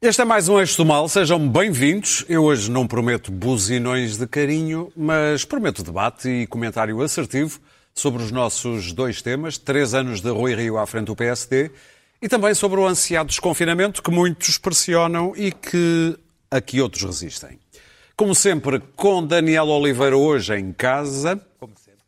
[0.00, 2.24] Este é mais um Eixo do Mal, sejam bem-vindos.
[2.28, 7.58] Eu hoje não prometo buzinões de carinho, mas prometo debate e comentário assertivo
[7.92, 11.72] sobre os nossos dois temas, três anos de Rui Rio à frente do PSD,
[12.22, 16.16] e também sobre o ansiado desconfinamento que muitos pressionam e que
[16.48, 17.58] aqui outros resistem.
[18.16, 21.44] Como sempre, com Daniel Oliveira hoje em casa.
[21.58, 21.98] Como sempre.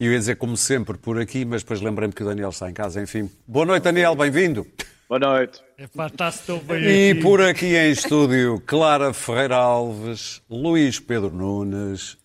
[0.00, 2.74] Eu ia dizer como sempre por aqui, mas depois lembrei-me que o Daniel está em
[2.74, 3.30] casa, enfim.
[3.46, 4.66] Boa noite, Daniel, bem-vindo.
[5.08, 5.60] Boa noite.
[5.78, 7.22] Epá, está-se tão bem E aqui.
[7.22, 12.18] por aqui em estúdio, Clara Ferreira Alves, Luís Pedro Nunes.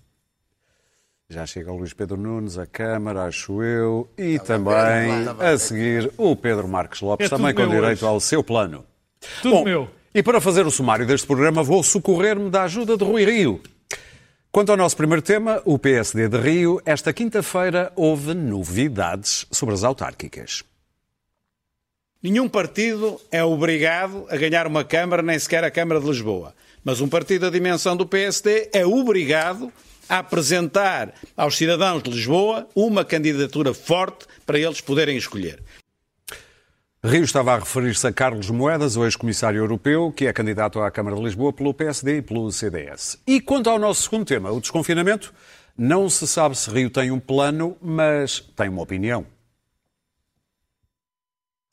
[1.30, 4.10] Já chega o Luís Pedro Nunes, a Câmara, acho eu.
[4.18, 8.06] E também, a seguir, o Pedro Marques Lopes, É também com direito hoje.
[8.06, 8.86] ao seu plano.
[9.42, 9.90] Tudo Bom, meu.
[10.14, 13.62] E para fazer o sumário deste programa, vou socorrer-me da ajuda de Rui Rio.
[14.52, 19.84] Quanto ao nosso primeiro tema, o PSD de Rio, esta quinta-feira houve novidades sobre as
[19.84, 20.64] autárquicas.
[22.24, 26.56] Nenhum partido é obrigado a ganhar uma Câmara, nem sequer a Câmara de Lisboa.
[26.82, 29.70] Mas um partido da dimensão do PSD é obrigado
[30.08, 35.62] a apresentar aos cidadãos de Lisboa uma candidatura forte para eles poderem escolher.
[37.04, 41.18] Rio estava a referir-se a Carlos Moedas, o ex-comissário europeu, que é candidato à Câmara
[41.18, 43.20] de Lisboa pelo PSD e pelo CDS.
[43.28, 45.34] E quanto ao nosso segundo tema, o desconfinamento,
[45.78, 49.26] não se sabe se Rio tem um plano, mas tem uma opinião.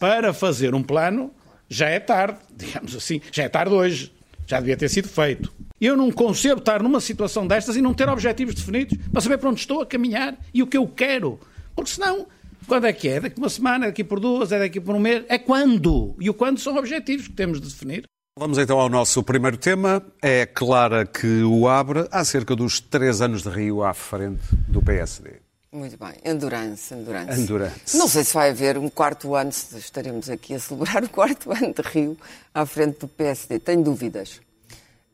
[0.01, 1.31] Para fazer um plano,
[1.69, 4.11] já é tarde, digamos assim, já é tarde hoje.
[4.47, 5.53] Já devia ter sido feito.
[5.79, 9.51] Eu não concebo estar numa situação destas e não ter objetivos definidos para saber para
[9.51, 11.39] onde estou a caminhar e o que eu quero.
[11.77, 12.27] Porque senão,
[12.67, 13.21] quando é que é?
[13.21, 15.23] Daqui uma semana, daqui por duas, é daqui por um mês?
[15.29, 16.17] É quando?
[16.19, 18.05] E o quando são objetivos que temos de definir.
[18.39, 20.03] Vamos então ao nosso primeiro tema.
[20.23, 25.50] É Clara que o abre acerca dos três anos de Rio à frente do PSD.
[25.73, 26.15] Muito bem.
[26.25, 27.41] Endurance, endurance.
[27.41, 27.97] Endurance.
[27.97, 31.53] Não sei se vai haver um quarto ano, se estaremos aqui a celebrar o quarto
[31.53, 32.17] ano de Rio
[32.53, 33.61] à frente do PSD.
[33.61, 34.41] Tenho dúvidas.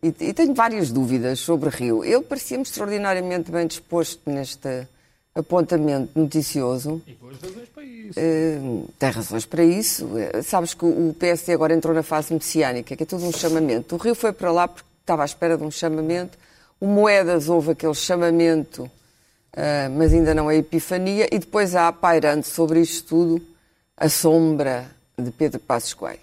[0.02, 2.02] E, e tenho várias dúvidas sobre Rio.
[2.02, 4.86] Ele parecia-me extraordinariamente bem disposto neste
[5.34, 7.02] apontamento noticioso.
[7.06, 8.12] E depois razões para isso.
[8.16, 8.58] Eh,
[8.98, 10.18] tem razões para isso.
[10.18, 13.94] Eh, sabes que o PSD agora entrou na fase messiânica, que é tudo um chamamento.
[13.94, 16.38] O Rio foi para lá porque estava à espera de um chamamento.
[16.80, 18.90] O Moedas houve aquele chamamento,
[19.96, 21.28] mas ainda não é epifania.
[21.32, 23.42] E depois há pairando sobre isto tudo
[23.96, 26.20] a sombra de Pedro Passos Coelho.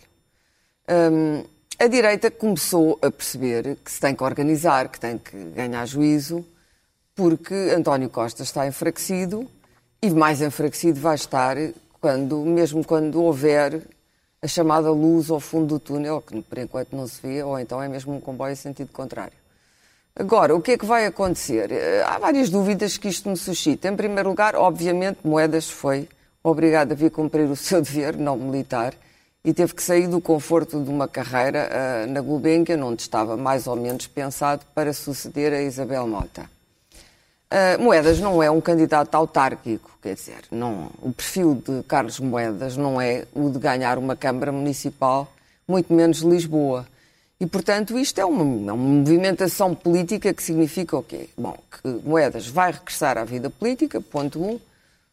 [0.88, 1.44] Hum,
[1.80, 6.46] a direita começou a perceber que se tem que organizar, que tem que ganhar juízo,
[7.16, 9.50] porque António Costa está enfraquecido
[10.02, 11.58] e mais enfraquecido vai estar
[12.00, 13.82] quando, mesmo quando houver
[14.42, 17.82] a chamada luz ao fundo do túnel, que por enquanto não se vê, ou então
[17.82, 19.43] é mesmo um comboio em sentido contrário.
[20.16, 21.72] Agora, o que é que vai acontecer?
[21.72, 23.88] Eh, Há várias dúvidas que isto me suscita.
[23.88, 26.08] Em primeiro lugar, obviamente, Moedas foi
[26.44, 28.94] obrigado a vir cumprir o seu dever não militar
[29.44, 33.66] e teve que sair do conforto de uma carreira eh, na Gulbenkian, onde estava mais
[33.66, 36.48] ou menos pensado para suceder a Isabel Mota.
[37.52, 42.76] Uh, Moedas não é um candidato autárquico, quer dizer, não, o perfil de Carlos Moedas
[42.76, 45.32] não é o de ganhar uma Câmara Municipal,
[45.68, 46.88] muito menos Lisboa.
[47.44, 51.28] E, portanto, isto é uma, é uma movimentação política que significa o quê?
[51.38, 54.58] Bom, que Moedas vai regressar à vida política, ponto um.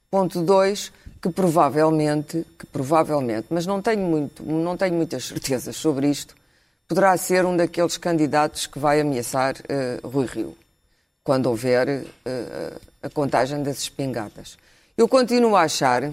[0.08, 6.08] Ponto dois, que provavelmente, que provavelmente, mas não tenho, muito, não tenho muitas certezas sobre
[6.08, 6.36] isto,
[6.86, 10.56] poderá ser um daqueles candidatos que vai ameaçar uh, Rui Rio
[11.24, 14.56] quando houver uh, a contagem das espingardas.
[14.96, 16.12] Eu continuo a achar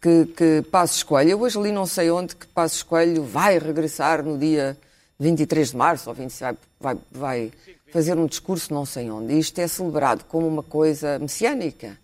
[0.00, 4.22] que, que Passos Coelho, eu hoje li não sei onde que Passos Coelho vai regressar
[4.22, 4.74] no dia
[5.24, 7.52] 23 de março, ou 20, vai, vai, vai
[7.90, 9.32] fazer um discurso não sei onde.
[9.32, 11.98] E isto é celebrado como uma coisa messiânica,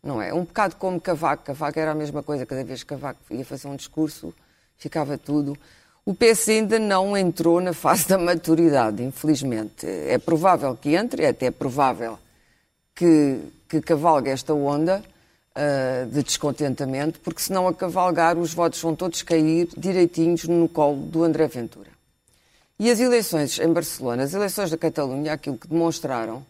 [0.00, 0.32] não é?
[0.32, 1.44] Um bocado como Cavaco.
[1.44, 4.32] Cavaco era a mesma coisa, cada vez que Cavaco ia fazer um discurso,
[4.78, 5.58] ficava tudo.
[6.06, 9.84] O PS ainda não entrou na fase da maturidade, infelizmente.
[9.86, 12.18] É provável que entre, é até provável
[12.94, 15.02] que, que cavalgue esta onda
[15.56, 20.68] uh, de descontentamento, porque se não a cavalgar, os votos vão todos cair direitinhos no
[20.68, 21.99] colo do André Ventura.
[22.80, 26.42] E as eleições em Barcelona, as eleições da Catalunha, aquilo que demonstraram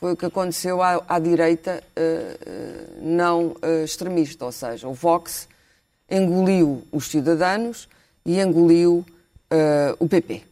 [0.00, 4.94] foi o que aconteceu à, à direita uh, uh, não uh, extremista, ou seja, o
[4.94, 5.46] Vox
[6.10, 7.86] engoliu os cidadãos
[8.24, 9.04] e engoliu
[10.00, 10.42] o PP.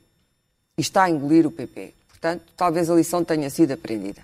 [0.76, 1.94] E está a engolir o PP.
[2.08, 4.20] Portanto, talvez a lição tenha sido aprendida.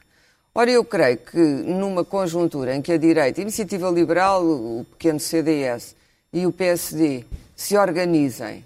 [0.54, 5.18] Ora, eu creio que numa conjuntura em que a direita, a Iniciativa Liberal, o pequeno
[5.18, 5.96] CDS
[6.32, 7.24] e o PSD
[7.56, 8.62] se organizem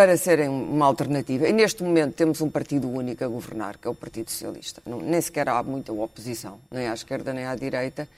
[0.00, 1.46] para serem uma alternativa.
[1.46, 4.80] E neste momento temos um partido único a governar, que é o Partido Socialista.
[4.86, 8.08] Não, nem sequer há muita oposição, nem à esquerda nem à direita.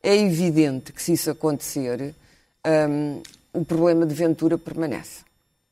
[0.00, 2.14] É evidente que se isso acontecer,
[2.64, 3.22] um,
[3.52, 5.24] o problema de Ventura permanece.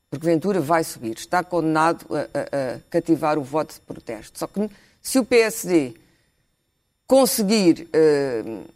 [0.09, 4.39] porque Ventura vai subir, está condenado a, a, a cativar o voto de protesto.
[4.39, 4.69] Só que
[5.01, 5.93] se o PSD
[7.07, 8.69] conseguir uh,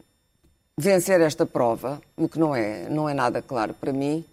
[0.78, 4.24] vencer esta prova, o que não é, não é nada claro para mim,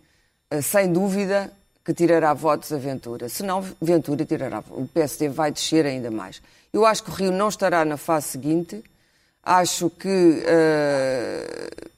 [0.54, 1.52] uh, sem dúvida
[1.84, 3.28] que tirará votos a Ventura.
[3.28, 4.62] Se não, Ventura tirará.
[4.70, 6.40] O PSD vai descer ainda mais.
[6.72, 8.82] Eu acho que o Rio não estará na fase seguinte.
[9.42, 11.90] Acho que uh,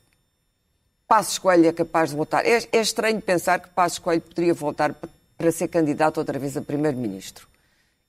[1.07, 2.47] Passos Coelho é capaz de voltar.
[2.47, 4.95] É, é estranho pensar que Passos Coelho poderia voltar
[5.37, 7.47] para ser candidato outra vez a primeiro-ministro.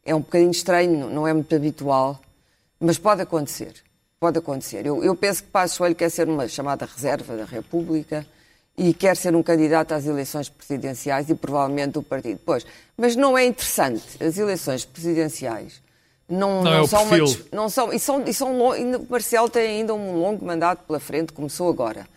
[0.04, 2.22] É um bocadinho estranho, não é muito habitual,
[2.80, 3.74] mas pode acontecer.
[4.18, 4.86] Pode acontecer.
[4.86, 8.26] Eu, eu penso que Passos Coelho quer ser uma chamada reserva da República
[8.78, 12.40] e quer ser um candidato às eleições presidenciais e provavelmente o partido.
[12.46, 12.66] Pois,
[12.98, 14.04] mas não é interessante.
[14.22, 15.82] As eleições presidenciais
[16.28, 17.18] não, não, não é são uma,
[17.52, 21.32] não são e são e são o Marcelo tem ainda um longo mandato pela frente,
[21.32, 22.08] começou agora.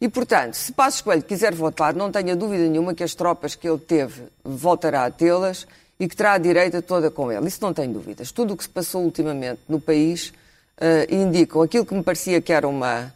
[0.00, 3.68] E portanto, se Passos Coelho quiser votar, não tenha dúvida nenhuma que as tropas que
[3.68, 5.66] ele teve voltará a tê-las
[5.98, 7.48] e que terá a direita toda com ele.
[7.48, 8.30] Isso não tem dúvidas.
[8.30, 10.32] Tudo o que se passou ultimamente no país
[10.80, 13.12] uh, indicam aquilo que me parecia que era uma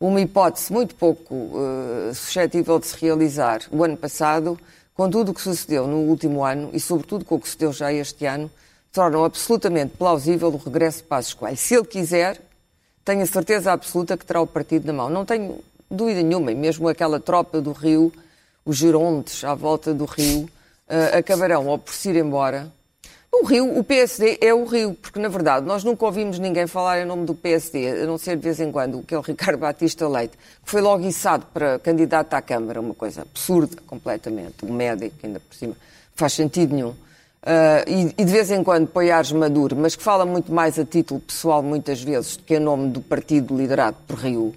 [0.00, 4.58] uma hipótese muito pouco uh, suscetível de se realizar o ano passado,
[4.94, 7.92] com tudo o que sucedeu no último ano e, sobretudo, com o que sucedeu já
[7.92, 8.50] este ano,
[8.92, 11.56] tornam absolutamente plausível o regresso de Passos Coelho.
[11.56, 12.40] Se ele quiser,
[13.04, 15.10] tenho a certeza absoluta que terá o partido na mão.
[15.10, 15.58] Não tenho
[15.90, 18.12] dúvida nenhuma, e mesmo aquela tropa do Rio,
[18.64, 20.48] os gerontes à volta do Rio,
[20.88, 22.72] uh, acabarão ou por se ir embora
[23.32, 27.00] o Rio, o PSD é o Rio, porque na verdade nós nunca ouvimos ninguém falar
[27.00, 29.58] em nome do PSD, a não ser de vez em quando, que é o Ricardo
[29.58, 34.72] Batista Leite, que foi logo içado para candidato à Câmara, uma coisa absurda completamente, um
[34.72, 35.76] médico ainda por cima,
[36.14, 36.94] faz sentido nenhum.
[37.40, 40.84] Uh, e, e, de vez em quando Poiares Maduro, mas que fala muito mais a
[40.84, 44.54] título pessoal muitas vezes do que em nome do partido liderado por Rio,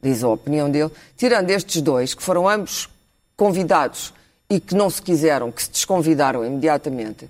[0.00, 2.88] diz a opinião dele, tirando estes dois, que foram ambos
[3.36, 4.14] convidados
[4.48, 7.28] e que não se quiseram, que se desconvidaram imediatamente,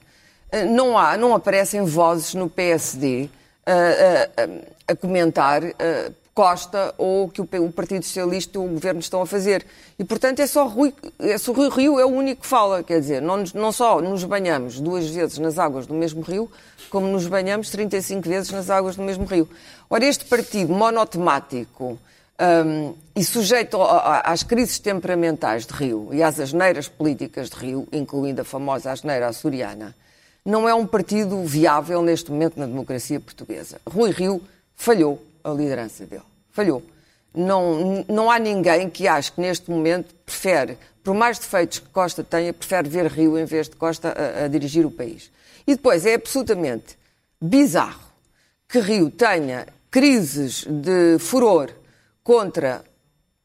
[0.71, 3.29] não há, não aparecem vozes no PSD
[3.67, 9.01] a, a, a comentar a, Costa ou que o, o, Partido Socialista e o Governo
[9.01, 9.67] estão a fazer.
[9.99, 12.83] E, portanto, é só Rui, é só Rui Rio é o único que fala.
[12.83, 16.51] Quer dizer, não, não só nos banhamos duas vezes nas águas do mesmo rio,
[16.89, 19.49] como nos banhamos 35 vezes nas águas do mesmo rio.
[19.91, 21.99] Ora, este partido monotemático
[22.41, 28.41] um, e sujeito às crises temperamentais de Rio e às asneiras políticas de Rio, incluindo
[28.41, 29.95] a famosa asneira açoriana,
[30.51, 33.81] não é um partido viável neste momento na democracia portuguesa.
[33.89, 34.43] Rui Rio
[34.75, 36.23] falhou a liderança dele.
[36.51, 36.83] Falhou.
[37.33, 42.25] Não, não há ninguém que ache que neste momento prefere, por mais defeitos que Costa
[42.25, 45.31] tenha, prefere ver Rio em vez de Costa a, a dirigir o país.
[45.67, 46.99] E depois é absolutamente
[47.41, 48.11] bizarro
[48.69, 51.71] que Rio tenha crises de furor
[52.23, 52.85] contra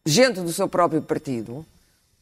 [0.06, 1.66] gente do seu próprio partido,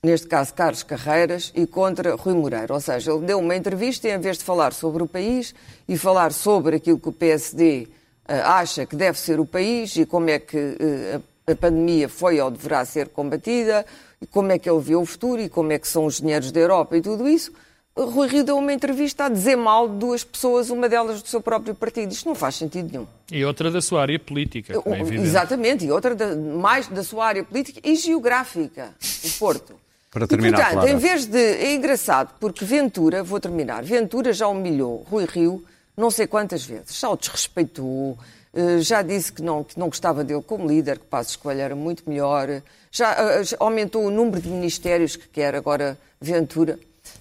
[0.04, 2.74] neste caso Carlos Carreiras, e contra Rui Moreira.
[2.74, 5.56] Ou seja, ele deu uma entrevista e, em vez de falar sobre o país
[5.88, 7.92] e falar sobre aquilo que o PSD uh,
[8.28, 12.40] eh, acha que deve ser o país e como é que uh, a pandemia foi
[12.42, 13.86] ou deverá ser combatida,
[14.22, 16.52] e como é que ele vê o futuro e como é que são os dinheiros
[16.52, 17.52] da Europa e tudo isso,
[17.96, 21.40] Rui Rio deu uma entrevista a dizer mal de duas pessoas, uma delas do seu
[21.40, 22.12] próprio partido.
[22.12, 23.08] Isto não faz sentido nenhum.
[23.32, 25.28] E outra da sua área política, é evidente.
[25.28, 29.83] Exatamente, e outra da, mais da sua área política e geográfica, o Porto.
[30.14, 30.92] Para terminar, e, portanto, Clara.
[30.92, 31.40] em vez de.
[31.40, 35.66] É engraçado, porque Ventura, vou terminar, Ventura já humilhou Rui Rio
[35.96, 38.18] não sei quantas vezes, já o desrespeitou,
[38.54, 41.76] eh, já disse que não, que não gostava dele como líder, que Passos Coelho era
[41.76, 46.80] muito melhor, já eh, aumentou o número de ministérios que quer agora Ventura.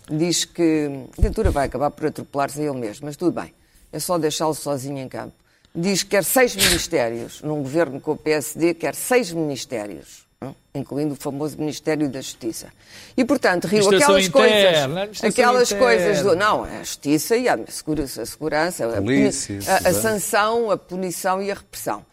[0.08, 3.52] Diz que Ventura vai acabar por atropelar-se a ele mesmo, mas tudo bem,
[3.92, 5.34] é só deixá-lo sozinho em campo.
[5.74, 10.21] Diz que quer seis ministérios, num governo com o PSD, quer seis ministérios
[10.74, 12.68] incluindo o famoso Ministério da Justiça.
[13.16, 15.86] E, portanto, Rio, aquelas interna, coisas, aquelas interna.
[15.86, 20.70] coisas do, não, a justiça e a segurança, a, segurança, a, Polícia, a, a, sanção,
[20.70, 22.04] a punição e a repressão.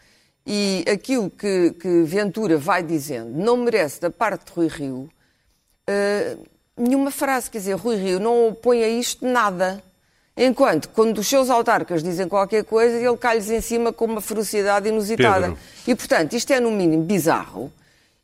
[0.46, 5.08] E aquilo que, que, Ventura vai dizendo não merece da parte de Rui Rio
[5.88, 9.82] uh, nenhuma frase, quer dizer, Rui Rio não opõe a isto nada.
[10.36, 14.88] Enquanto, quando os seus autarcas dizem qualquer coisa, ele cai-lhes em cima com uma ferocidade
[14.88, 15.48] inusitada.
[15.48, 15.58] Pedro.
[15.86, 17.70] E, portanto, isto é, no mínimo, bizarro.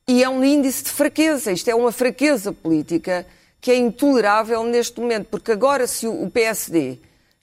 [0.08, 1.50] E é um índice de fraqueza.
[1.50, 3.26] Isto é uma fraqueza política
[3.60, 6.98] que é intolerável neste momento, porque agora, se o PSD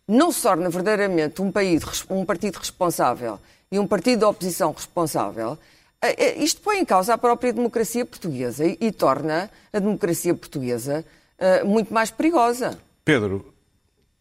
[0.08, 3.40] não se torna verdadeiramente um, país, um partido responsável
[3.70, 5.58] e um partido de oposição responsável,
[6.02, 10.34] eh, eh, isto põe em causa a própria democracia portuguesa e, e torna a democracia
[10.34, 11.04] portuguesa
[11.40, 12.80] uh, muito mais perigosa.
[13.04, 13.54] Pedro,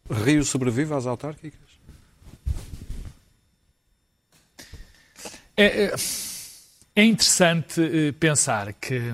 [0.09, 1.61] Rio sobrevive às autárquicas?
[5.55, 5.97] É, é
[6.95, 9.13] é interessante uh, pensar que,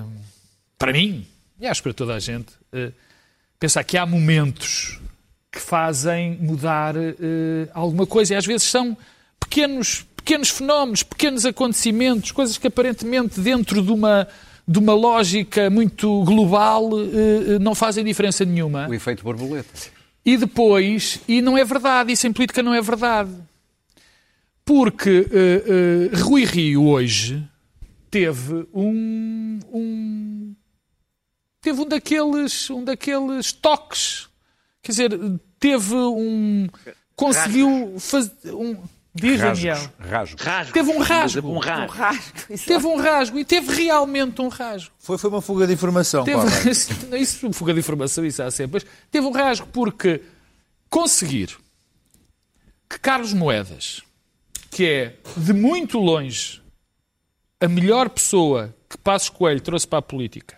[0.78, 1.26] para mim,
[1.58, 2.92] e acho para toda a gente, uh,
[3.58, 4.98] pensar que há momentos
[5.50, 8.34] que fazem mudar eh, alguma coisa.
[8.34, 8.96] E às vezes são
[9.38, 14.28] pequenos, pequenos fenómenos, pequenos acontecimentos, coisas que aparentemente dentro de uma,
[14.66, 18.88] de uma lógica muito global eh, eh, não fazem diferença nenhuma.
[18.88, 19.68] O efeito borboleta.
[20.24, 23.30] E depois, e não é verdade, isso em política não é verdade.
[24.64, 27.42] Porque eh, eh, Rui Rio hoje
[28.10, 30.56] teve um, um
[31.60, 34.28] teve um daqueles, um daqueles toques.
[34.82, 35.10] Quer dizer,
[35.58, 36.68] teve um.
[37.14, 38.32] Conseguiu fazer.
[38.46, 38.82] Um,
[39.14, 39.76] diz, Daniel.
[39.76, 40.10] Rasgos.
[40.10, 40.42] Rasgos.
[40.42, 40.72] Rasgo.
[40.72, 41.48] Teve um rasgo.
[41.48, 41.92] Um Um rasgo.
[41.92, 42.32] rasgo.
[42.48, 42.66] exato.
[42.66, 44.90] Teve um rasgo e teve realmente um rasgo.
[44.98, 46.40] Foi, foi uma fuga de informação, Teve,
[47.20, 48.82] isso, fuga de informação, isso há sempre.
[48.82, 50.22] Mas teve um rasgo porque
[50.88, 51.56] conseguir
[52.88, 54.02] que Carlos Moedas,
[54.70, 56.59] que é de muito longe
[57.60, 60.56] a melhor pessoa que Passos Coelho trouxe para a política,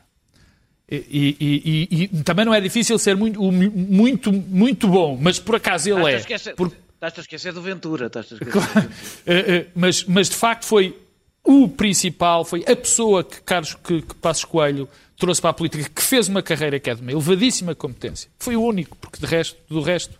[0.91, 5.57] e, e- e- e também não é difícil ser muito, muito, muito bom, mas por
[5.57, 6.17] acaso ele é.
[6.17, 8.07] a esquecer- Por- Estás-te a esquecer do Ventura.
[8.07, 8.91] Estás-te a esquecer Ventura.
[9.27, 10.97] Eh, eh, mas, mas de facto foi
[11.43, 15.89] o principal, foi a pessoa que Carlos que, que Passos Coelho trouxe para a política,
[15.93, 18.31] que fez uma carreira que é de uma elevadíssima competência.
[18.39, 20.17] Foi o único, porque de resto, do resto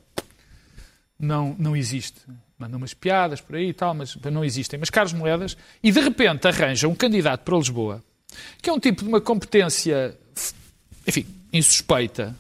[1.19, 2.21] não, não existe.
[2.63, 4.79] Mandam umas piadas por aí e tal, mas não existem.
[4.79, 8.05] Mas Carlos Moedas, e de repente arranja um candidato para Lisboa,
[8.63, 10.17] que é um tipo de uma competência,
[11.05, 12.37] enfim, insuspeita.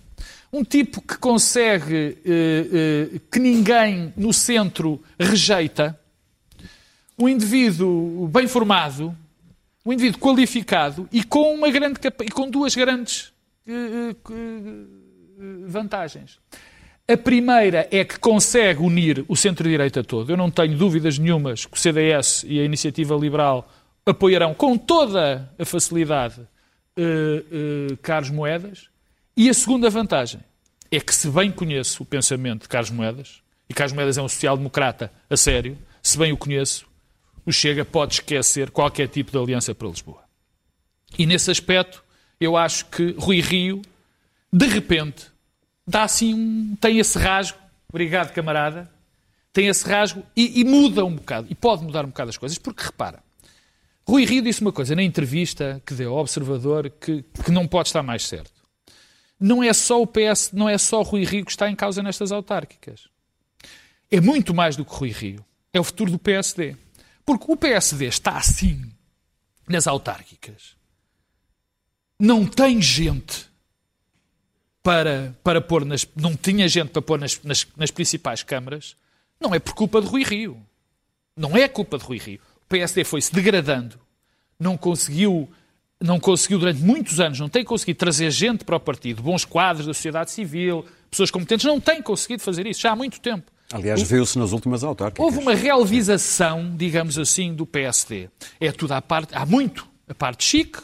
[0.52, 5.98] Um tipo que consegue, eh, eh, que ninguém no centro rejeita.
[7.18, 9.16] Um indivíduo bem formado,
[9.84, 13.32] um indivíduo qualificado e com, uma grande, e com duas grandes
[13.66, 16.38] eh, eh, eh, vantagens.
[17.08, 20.30] A primeira é que consegue unir o centro-direita todo.
[20.30, 23.68] Eu não tenho dúvidas nenhumas que o CDS e a Iniciativa Liberal
[24.06, 26.40] apoiarão com toda a facilidade
[26.96, 28.88] eh, eh, Carlos Moedas.
[29.36, 30.40] E a segunda vantagem
[30.90, 34.28] é que, se bem conheço o pensamento de Carlos Moedas, e Carlos Moedas é um
[34.28, 36.86] social-democrata a sério, se bem o conheço,
[37.44, 40.22] o Chega pode esquecer qualquer tipo de aliança para Lisboa.
[41.18, 42.04] E nesse aspecto,
[42.40, 43.82] eu acho que Rui Rio,
[44.52, 45.31] de repente,
[45.86, 47.58] dá assim um, tem esse rasgo,
[47.88, 48.90] obrigado camarada,
[49.52, 52.58] tem esse rasgo e, e muda um bocado, e pode mudar um bocado as coisas,
[52.58, 53.22] porque repara,
[54.06, 57.88] Rui Rio disse uma coisa na entrevista que deu ao Observador que, que não pode
[57.88, 58.62] estar mais certo.
[59.38, 62.32] Não é só o PS, não é só Rui Rio que está em causa nestas
[62.32, 63.08] autárquicas.
[64.10, 65.44] É muito mais do que Rui Rio.
[65.72, 66.76] É o futuro do PSD.
[67.24, 68.92] Porque o PSD está assim
[69.68, 70.76] nas autárquicas.
[72.18, 73.51] Não tem gente
[74.82, 76.06] para, para pôr nas.
[76.16, 78.96] Não tinha gente para pôr nas, nas, nas principais câmaras.
[79.40, 80.56] Não é por culpa de Rui Rio.
[81.36, 82.40] Não é culpa de Rui Rio.
[82.64, 83.98] O PSD foi-se degradando,
[84.58, 85.50] não conseguiu,
[86.00, 89.86] não conseguiu durante muitos anos, não tem conseguido trazer gente para o partido, bons quadros
[89.86, 93.50] da sociedade civil, pessoas competentes, não tem conseguido fazer isso já há muito tempo.
[93.72, 95.24] Aliás, viu-se nas últimas autárquicas.
[95.24, 98.28] Houve uma relvização, digamos assim, do PSD.
[98.60, 100.78] É tudo à parte, há muito a parte chique,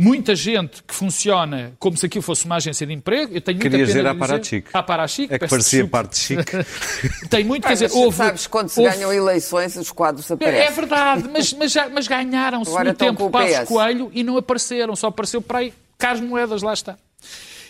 [0.00, 3.34] muita gente que funciona como se aquilo fosse uma agência de emprego.
[3.34, 4.68] Eu tenho pena dizer de à Parachique.
[4.72, 5.98] À Parachique, É que parecia desculpa.
[6.04, 6.52] parte chique.
[7.28, 8.16] Tem muito, quer dizer, houve...
[8.16, 10.74] sabes, quando se houve- ganham eleições, os quadros É aparecem.
[10.74, 13.68] verdade, mas, mas, mas ganharam-se no tempo Passos.
[13.68, 16.96] Coelho e não apareceram, só apareceu para aí Carlos Moedas, lá está.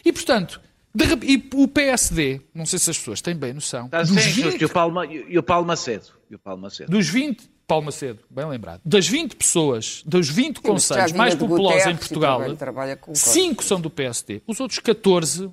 [0.05, 0.61] E, portanto,
[0.95, 4.51] de e o PSD, não sei se as pessoas têm bem noção, Está dos, justo.
[4.51, 6.07] 20, E o Paulo, Ma- e o Paulo Macedo.
[6.31, 6.91] E o Paulo Macedo.
[6.91, 11.35] dos 20, Paulo Macedo, bem lembrado, das 20 pessoas, dos 20 Mas já conselhos mais
[11.37, 15.51] populosos em Guterres Portugal, também trabalha com 5 são do PSD, os outros 14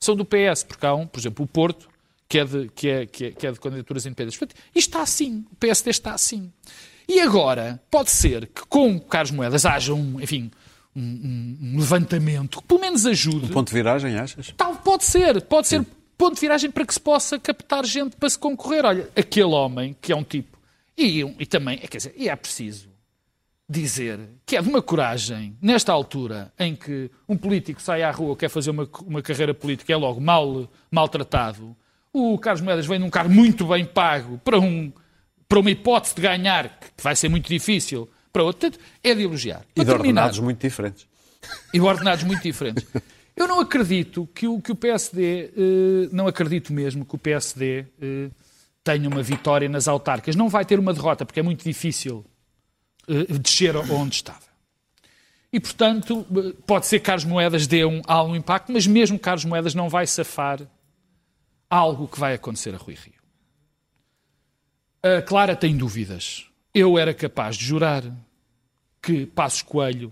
[0.00, 1.88] são do PS, porque há um, por exemplo, o Porto,
[2.28, 4.38] que é de, que é, que é, que é de candidaturas independentes.
[4.38, 6.50] Portanto, isto está assim, o PSD está assim.
[7.06, 10.50] E agora, pode ser que com Carlos Moedas haja um, enfim,
[10.96, 13.48] um, um- um levantamento que pelo menos ajude.
[13.48, 14.52] Ponto de viragem, achas?
[14.56, 15.84] Tal, pode ser, pode ser
[16.18, 18.84] ponto de viragem para que se possa captar gente para se concorrer.
[18.84, 20.57] Olha, aquele homem, que é um tipo,
[20.98, 22.88] e, e também, é, quer dizer, e é preciso
[23.68, 28.34] dizer que é de uma coragem, nesta altura em que um político sai à rua,
[28.36, 31.76] quer fazer uma, uma carreira política, é logo mal, maltratado.
[32.12, 34.90] O Carlos Moedas vem num cargo muito bem pago para, um,
[35.46, 38.70] para uma hipótese de ganhar, que vai ser muito difícil, para outro.
[38.70, 39.60] Portanto, é de elogiar.
[39.76, 41.06] E de terminar- ordenados muito diferentes.
[41.72, 42.86] e ordenados muito diferentes.
[43.36, 47.84] Eu não acredito que o, que o PSD, eh, não acredito mesmo que o PSD
[48.00, 48.30] eh,
[48.88, 50.34] tenha uma vitória nas autárquicas.
[50.34, 52.24] Não vai ter uma derrota, porque é muito difícil
[53.06, 54.48] eh, descer onde estava.
[55.52, 59.44] E, portanto, eh, pode ser que Carlos Moedas dê um, algum impacto, mas mesmo Carlos
[59.44, 60.60] Moedas não vai safar
[61.68, 63.12] algo que vai acontecer a Rui Rio.
[65.02, 66.46] A Clara tem dúvidas.
[66.72, 68.02] Eu era capaz de jurar
[69.02, 70.10] que Passos Coelho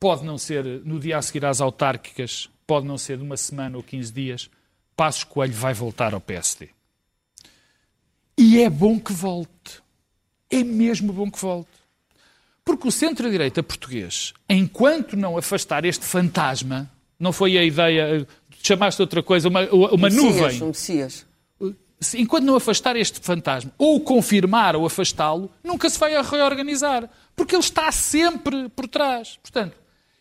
[0.00, 3.76] pode não ser no dia a seguir às autárquicas, pode não ser de uma semana
[3.76, 4.50] ou 15 dias,
[4.96, 6.73] Passos Coelho vai voltar ao PSD.
[8.36, 9.82] E é bom que volte.
[10.50, 11.70] É mesmo bom que volte.
[12.64, 18.26] Porque o centro-direita português, enquanto não afastar este fantasma, não foi a ideia,
[18.62, 20.62] chamaste outra coisa, uma, uma Messias, nuvem.
[20.62, 21.26] um Messias.
[22.14, 27.08] Enquanto não afastar este fantasma, ou confirmar ou afastá-lo, nunca se vai reorganizar.
[27.36, 29.38] Porque ele está sempre por trás.
[29.42, 29.76] Portanto,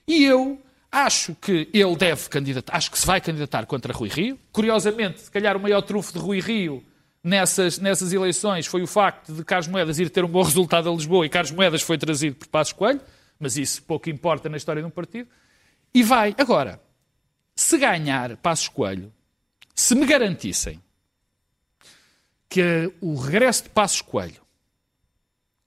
[0.07, 4.39] e eu acho que ele deve candidatar, acho que se vai candidatar contra Rui Rio.
[4.51, 6.83] Curiosamente, se calhar o maior trunfo de Rui Rio
[7.23, 10.93] nessas, nessas eleições foi o facto de Carlos Moedas ir ter um bom resultado a
[10.93, 13.01] Lisboa e Carlos Moedas foi trazido por Passos Coelho,
[13.39, 15.29] mas isso pouco importa na história de um partido.
[15.93, 16.35] E vai.
[16.37, 16.81] Agora,
[17.55, 19.13] se ganhar Passos Coelho,
[19.73, 20.81] se me garantissem
[22.49, 24.41] que o regresso de Passos Coelho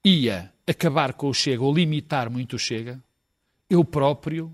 [0.05, 3.01] ia acabar com o Chega ou limitar muito o Chega,
[3.69, 4.53] eu próprio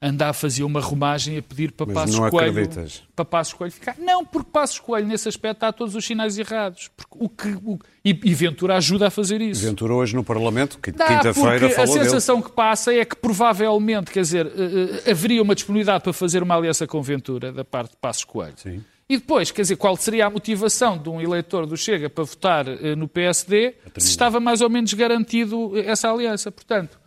[0.00, 3.02] andava a fazer uma romagem a pedir para Mas Passos não Coelho acreditas?
[3.14, 3.96] para Passos Coelho ficar.
[3.98, 6.90] Não, porque Passos Coelho nesse aspecto está a todos os sinais errados.
[6.96, 9.62] Porque o que, o- e, e Ventura ajuda a fazer isso.
[9.64, 12.04] Ventura hoje no Parlamento, quinta-feira porque a falou dele.
[12.04, 16.42] sensação que passa é que provavelmente, quer dizer, eh, eh, haveria uma disponibilidade para fazer
[16.42, 18.54] uma aliança com Ventura da parte de Passos Coelho.
[18.56, 18.84] Sim.
[19.08, 22.66] E depois, quer dizer, qual seria a motivação de um eleitor do Chega para votar
[22.68, 26.50] eh, no PSD se estava mais ou menos garantido essa aliança?
[26.52, 26.98] Portanto,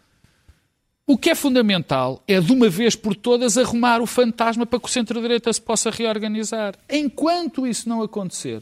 [1.09, 4.85] o que é fundamental é, de uma vez por todas, arrumar o fantasma para que
[4.85, 6.75] o centro-direita se possa reorganizar.
[6.87, 8.61] Enquanto isso não acontecer,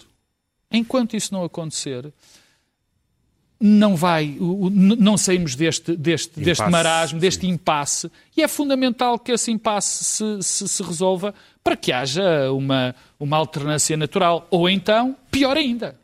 [0.72, 2.10] enquanto isso não acontecer,
[3.60, 7.50] não vai, não saímos deste, deste, deste Impasse, marasmo, deste sim.
[7.50, 12.96] impasse, e é fundamental que esse impasse se, se, se resolva para que haja uma,
[13.20, 14.48] uma alternância natural.
[14.50, 16.00] Ou então, pior ainda,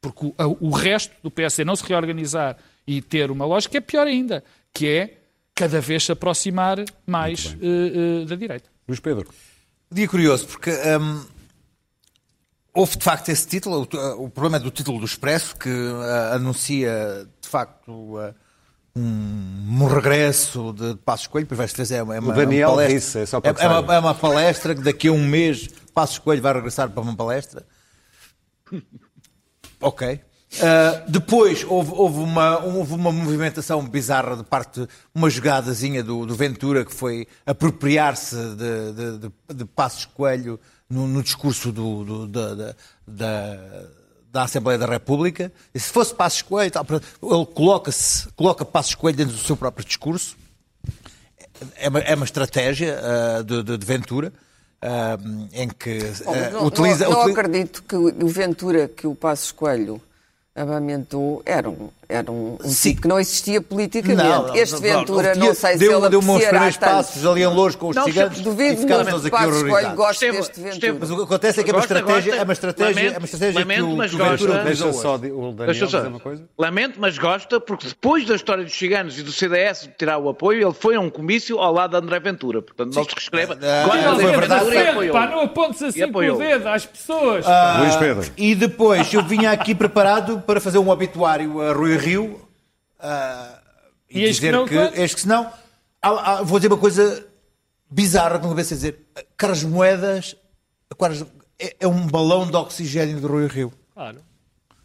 [0.00, 4.08] porque o, o resto do PSD não se reorganizar e ter uma lógica é pior
[4.08, 4.42] ainda,
[4.74, 5.25] que é
[5.56, 8.68] cada vez se aproximar mais eh, eh, da direita.
[8.86, 9.26] Luís Pedro.
[9.90, 11.24] Dia curioso, porque hum,
[12.74, 16.34] houve de facto esse título, o, o problema é do título do Expresso, que ah,
[16.34, 18.18] anuncia de facto
[18.94, 22.68] um, um regresso de, de Passos Coelho, pois vai se é uma, é uma, Daniel
[22.68, 25.12] uma palestra, disse, é só para que é, uma, é uma palestra que daqui a
[25.12, 27.66] um mês Passos Coelho vai regressar para uma palestra.
[29.78, 30.20] Ok.
[30.54, 36.34] Uh, depois houve, houve uma, houve uma movimentação bizarra de parte, uma jogadazinha do, do
[36.36, 42.26] Ventura que foi apropriar-se de, de, de, de Passos Coelho no, no discurso do, do-
[42.28, 42.74] da,
[43.06, 43.58] da,
[44.32, 45.52] da, Assembleia da República.
[45.74, 46.72] E se fosse Passos Coelho,
[47.22, 50.36] ele coloca-se, coloca Passos Coelho dentro do seu próprio discurso.
[51.76, 52.98] É uma, é uma estratégia
[53.40, 54.32] uh, de, de- Ventura.
[54.82, 59.14] uh, em que uh, não, utiliza, não, não utiliza- acredito que o Ventura que o
[59.14, 60.00] Passos Coelho
[60.56, 61.68] amamentou era
[62.08, 62.90] era um, um Sim.
[62.90, 64.22] tipo que não existia politicamente.
[64.22, 66.90] Não, não, este Ventura, não, não sei se deu, ele deu primeiros tanto.
[66.90, 68.42] passos ali em Louros com os Não, gigantes e
[68.76, 69.96] ficámos que aqui horrorizados.
[69.96, 70.74] goste Esteve- deste Ventura.
[70.74, 72.36] esteve- Mas o que acontece é que é uma estratégia, gosta.
[72.36, 74.60] é uma estratégia, Lamento, é uma estratégia que lamento, o, mas que o Ventura gosta.
[74.60, 75.30] utilizou Deixa só hoje.
[75.32, 76.08] o Daniel Deixa dizer só.
[76.08, 76.44] uma coisa.
[76.58, 80.66] Lamento, mas gosta, porque depois da história dos ciganos e do CDS tirar o apoio,
[80.68, 82.62] ele foi a um comício ao lado de André Ventura.
[82.62, 83.58] Portanto, não se reescreva.
[83.60, 84.64] Ah, de foi André verdade.
[84.64, 85.12] Ventura apoiou.
[85.12, 87.44] pá, não apontes assim com o dedo às pessoas.
[87.46, 88.30] Ah, Luís Pedro.
[88.36, 92.48] E depois eu vinha aqui preparado para fazer um obituário a Rui Rio
[92.98, 93.60] ah,
[94.10, 95.46] e, E dizer não que, este que se não.
[96.02, 97.26] Ah, ah, vou dizer uma coisa
[97.90, 99.06] bizarra que não cabeça dizer.
[99.36, 100.36] Carlos Moedas
[100.98, 101.26] Carlos-
[101.58, 103.72] é, é um balão de oxigênio de Rui Rio.
[103.94, 104.22] Claro.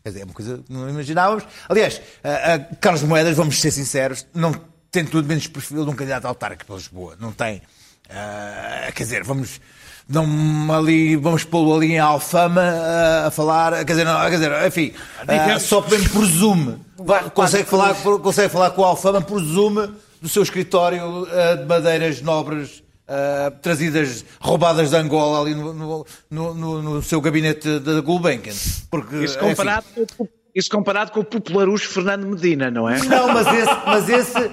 [0.03, 1.43] Quer dizer, é uma coisa que não imaginávamos.
[1.69, 4.51] Aliás, a, a Carlos Moedas, vamos ser sinceros, não
[4.89, 7.15] tem tudo menos perfil de um candidato autárquico para Lisboa.
[7.19, 7.61] Não tem.
[8.09, 9.61] Ah, quer dizer, vamos.
[10.09, 10.25] Não,
[10.73, 14.93] ali, vamos pô-lo ali em Alfama ah, a falar, quer dizer, não, quer dizer, enfim,
[15.27, 19.89] ah, só mesmo presume, Vai, consegue, falar, consegue falar com o Alfama, presume
[20.21, 26.05] do seu escritório ah, de madeiras nobres ah, trazidas, roubadas de Angola ali no, no,
[26.53, 28.53] no- no- seu gabinete da Gulbenkian.
[28.89, 29.85] Porque, Isso enfim, comparado,
[30.17, 32.99] com, isso comparado com o popularucho Fernando Medina, não é?
[33.03, 34.51] não, mas esse, mas esse,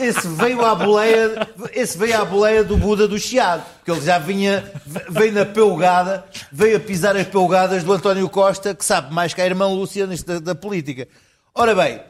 [0.00, 4.18] esse veio à boleia, esse veio à boleia do Buda do Chiado, porque ele já
[4.18, 4.70] vinha,
[5.08, 9.40] veio na pelgada, veio a pisar as pelgadas do António Costa, que sabe mais que
[9.40, 11.08] a irmã Lúcia da, da política.
[11.54, 12.00] Ora bem,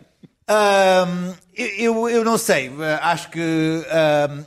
[0.48, 4.44] hum, eu, eu não sei, acho que hum,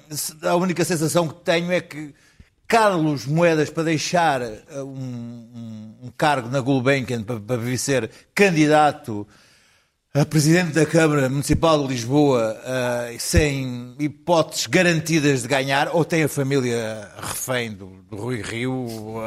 [0.47, 2.13] a única sensação que tenho é que
[2.73, 4.87] Carlos Moedas para deixar uh, um,
[5.53, 9.27] um- um cargo na Gulbenkian para, para vir ser candidato
[10.15, 16.21] a presidente da Câmara Municipal de Lisboa uh, sem hipóteses garantidas de ganhar, ou tem
[16.21, 19.23] a família refém do, do Rui Rio, uh,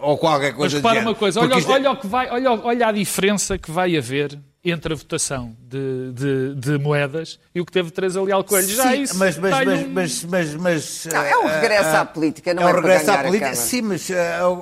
[0.00, 2.30] ou qualquer Mas coisa do repara uma coisa, olha, isto é- olha, o que vai,
[2.30, 7.60] olha, olha a diferença que vai haver entre a votação de, de, de moedas e
[7.60, 8.68] o que teve Teresa Leal Coelho.
[8.68, 11.96] Já Sim, isso mas, mas, mas, um- mas, mas, mas, Não, é um ah, regresso
[11.96, 13.54] à política, não é é um para regresso ganhar à a política.
[13.56, 14.08] Sim, mas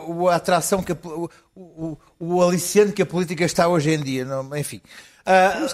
[0.08, 4.02] o, a atração que a, o, o, o aliciante que a política está hoje em
[4.02, 4.80] dia, não, enfim.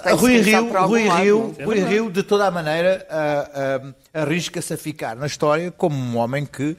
[0.01, 1.63] Que Rui Rio, por Rui lado, Rio, é?
[1.63, 3.49] Rui Rio, de toda a maneira, ah,
[4.13, 6.75] ah, arrisca-se a ficar na história como um homem que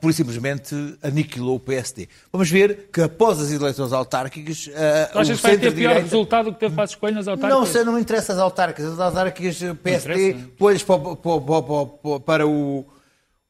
[0.00, 2.08] pura e simplesmente aniquilou o PSD.
[2.32, 4.64] Vamos ver que após as eleições autárquicas,
[5.12, 7.28] Tu achas o que vai ter pior centro-direita- resultado do que teve Passos Coelho nas
[7.28, 7.60] autárquicas?
[7.60, 8.92] não sei, não me interessa as autárquicas.
[8.94, 12.84] As autárquicas PSD, tu olhas para, para para o,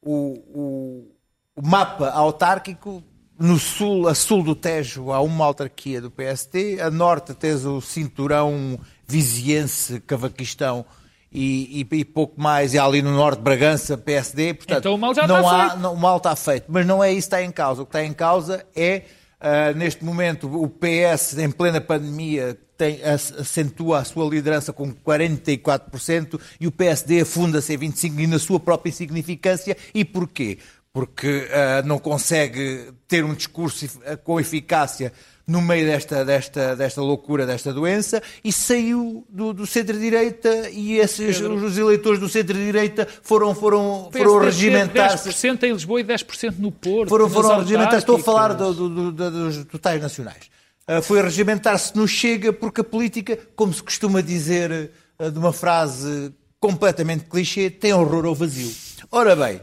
[0.03, 1.07] o-
[1.55, 3.03] o mapa autárquico.
[3.45, 6.79] No sul, a sul do Tejo, há uma autarquia do PSD.
[6.79, 10.85] A norte tens o cinturão viziense, cavaquistão
[11.29, 12.73] e, e- e pouco mais.
[12.73, 14.53] E ali no norte, Bragança, PSD.
[14.53, 15.81] Portanto, Então o mal já não está há, feito.
[15.81, 16.65] não, o mal está feito.
[16.69, 17.81] Mas não é isso que está em causa.
[17.81, 19.01] O que está em causa é,
[19.41, 24.89] ah, neste momento, o PS, em plena pandemia, tem, ac- acentua a sua liderança com
[24.93, 29.75] 44% e o PSD afunda-se em 25% e na sua própria insignificância.
[29.93, 30.59] E porquê?
[30.93, 35.11] Porque ah, não consegue ter um discurso ah, com eficácia
[35.45, 41.41] no meio desta, desta, desta loucura, desta doença, e saiu do, do centro-direita e esses,
[41.41, 45.27] os eleitores do centro-direita foram, foram, foram regimentar-se.
[45.29, 47.09] 10% em Lisboa e 10% no Porto.
[47.09, 50.49] Foram, foram regimentar Estou a falar do- do- do- dos totais nacionais.
[50.87, 55.51] Ah, foi regimentar-se no Chega porque a política, como se costuma dizer ah, de uma
[55.51, 58.71] frase completamente clichê, tem horror ao vazio.
[59.11, 59.59] Ora bem,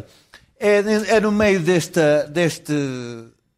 [0.61, 2.73] é, é no meio desta, deste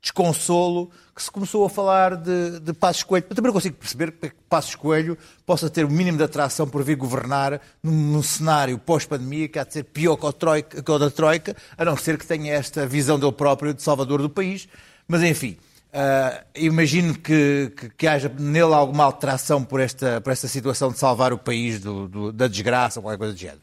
[0.00, 3.26] desconsolo que se começou a falar de, de Passos Coelho.
[3.28, 6.82] Eu também não consigo perceber que Passos Coelho possa ter o mínimo de atração por
[6.82, 10.98] vir governar num, num cenário pós-pandemia que há de ser pior que troika, que o
[10.98, 14.66] da Troika, a não ser que tenha esta visão dele próprio de salvador do país.
[15.06, 15.58] Mas, enfim,
[15.92, 20.98] ah, imagino que, que, que haja nele alguma alteração por esta, por esta situação de
[20.98, 23.60] salvar o país do- do- da desgraça ou qualquer coisa do género.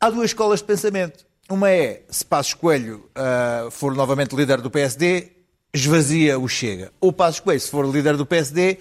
[0.00, 1.26] Há duas escolas de pensamento.
[1.50, 5.32] Uma é, se Passos Coelho ah, for novamente líder do PSD,
[5.74, 6.92] esvazia o Chega.
[7.00, 8.78] Ou Passos Coelho, se for líder do PSD,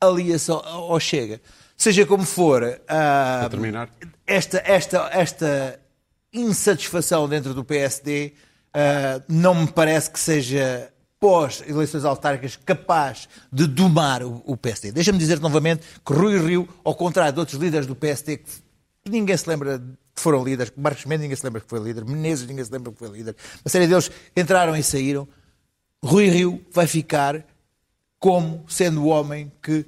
[0.00, 1.40] alia-se ao, ao Chega.
[1.76, 2.64] Seja como for,
[3.48, 3.88] terminar.
[4.26, 5.80] esta, esta, esta
[6.32, 8.32] insatisfação dentro do PSD
[8.74, 14.90] ah, não me parece que seja pós-eleições autárquicas capaz de domar o, o PSD.
[14.90, 18.50] Deixa-me dizer novamente que Rui Rio, ao contrário de outros líderes do PSD que
[19.08, 22.04] que ninguém se lembra que foram líderes, Marcos Mendes ninguém se lembra que foi líder,
[22.04, 25.28] Menezes ninguém se lembra que foi líder, uma série deles entraram e saíram,
[26.02, 27.44] Rui Rio vai ficar
[28.18, 29.84] como sendo o homem que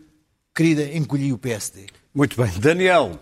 [0.55, 1.87] querida encolhia o PSD.
[2.15, 2.53] Muito bem.
[2.59, 3.19] Daniel,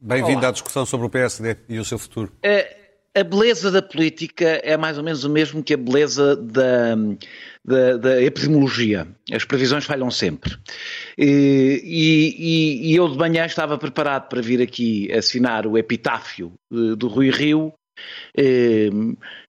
[0.00, 2.32] bem-vindo à discussão sobre o PSD e o seu futuro.
[2.44, 2.85] A,
[3.16, 6.94] a beleza da política é mais ou menos o mesmo que a beleza da,
[7.64, 9.08] da, da epidemiologia.
[9.32, 10.54] As previsões falham sempre.
[11.16, 16.94] E, e- e eu de manhã estava preparado para vir aqui assinar o epitáfio eh,
[16.94, 17.72] do Rui Rio.
[18.36, 18.90] Eh,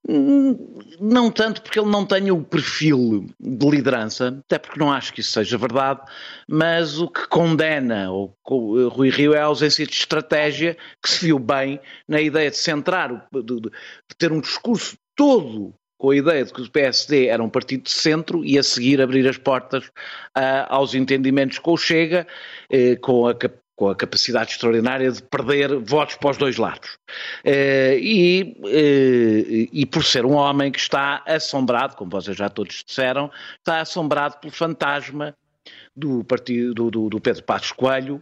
[0.08, 0.58] hum,
[1.00, 5.22] Não tanto porque ele não tenha o perfil de liderança, até porque não acho que
[5.22, 6.02] isso seja verdade,
[6.48, 8.34] mas o que condena o
[8.90, 13.28] Rui Rio é a ausência de estratégia que se viu bem na ideia de centrar,
[13.34, 13.72] de,
[14.18, 17.92] ter um discurso todo com a ideia de que o PSD era um partido de
[17.92, 19.92] centro e a seguir abrir as portas
[20.36, 22.28] ah, aos entendimentos com o Chega,
[22.70, 23.34] eh, com a
[23.78, 26.98] com a capacidade extraordinária de perder votos para os dois lados.
[27.44, 32.84] Eh, e, eh, e por ser um homem que está assombrado, como vocês já todos
[32.84, 35.36] disseram, está assombrado pelo fantasma
[35.96, 38.22] do partido do, do- Pedro Passos Coelho,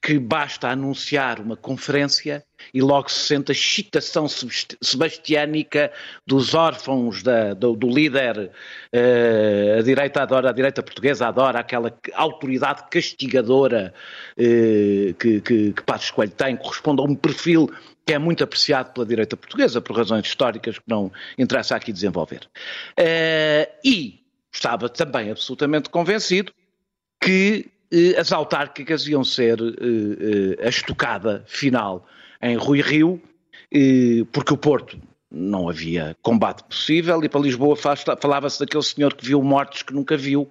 [0.00, 5.92] que basta anunciar uma conferência e logo se sente a excitação sebast- sebastiânica
[6.26, 8.50] dos órfãos da- do, do líder,
[8.92, 13.92] eh, a direita adora, a direita portuguesa adora aquela que- autoridade castigadora
[14.38, 17.68] eh, que, que, que Passos Coelho tem, corresponde a um perfil
[18.06, 22.48] que é muito apreciado pela direita portuguesa, por razões históricas que não interessa aqui desenvolver.
[22.96, 24.20] Eh, e
[24.52, 26.52] estava também absolutamente convencido
[27.26, 32.06] que eh, as autárquicas iam ser eh, eh, a estocada final
[32.42, 33.20] em Rui Rio,
[33.72, 34.98] eh, porque o Porto
[35.30, 40.16] não havia combate possível e para Lisboa falava-se daquele senhor que viu mortes que nunca
[40.16, 40.48] viu,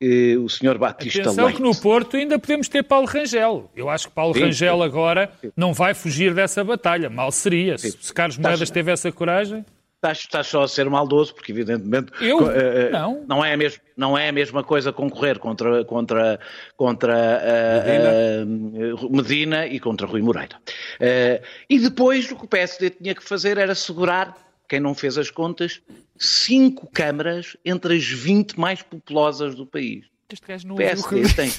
[0.00, 1.56] eh, o senhor Batista Atenção Leite.
[1.56, 3.70] que no Porto ainda podemos ter Paulo Rangel.
[3.74, 4.82] Eu acho que Paulo Sim, Rangel sim.
[4.84, 7.08] agora não vai fugir dessa batalha.
[7.08, 7.78] Mal seria.
[7.78, 9.64] Se, se Carlos Moedas teve essa coragem.
[10.02, 12.50] Estás, estás só a ser maldoso, porque evidentemente Eu?
[12.50, 13.24] eh, Não.
[13.24, 16.40] não, é a mesma, não é a mesma coisa concorrer contra, contra,
[16.76, 18.44] contra eh, eh,
[19.08, 20.60] Medina e contra Rui Moreira.
[21.70, 24.36] E depois o que o PSD tinha que fazer era segurar,
[24.68, 25.80] quem não fez as contas,
[26.18, 30.04] cinco câmaras entre as 20 mais populosas do país.
[30.28, 31.52] Este gajo não PSD tem.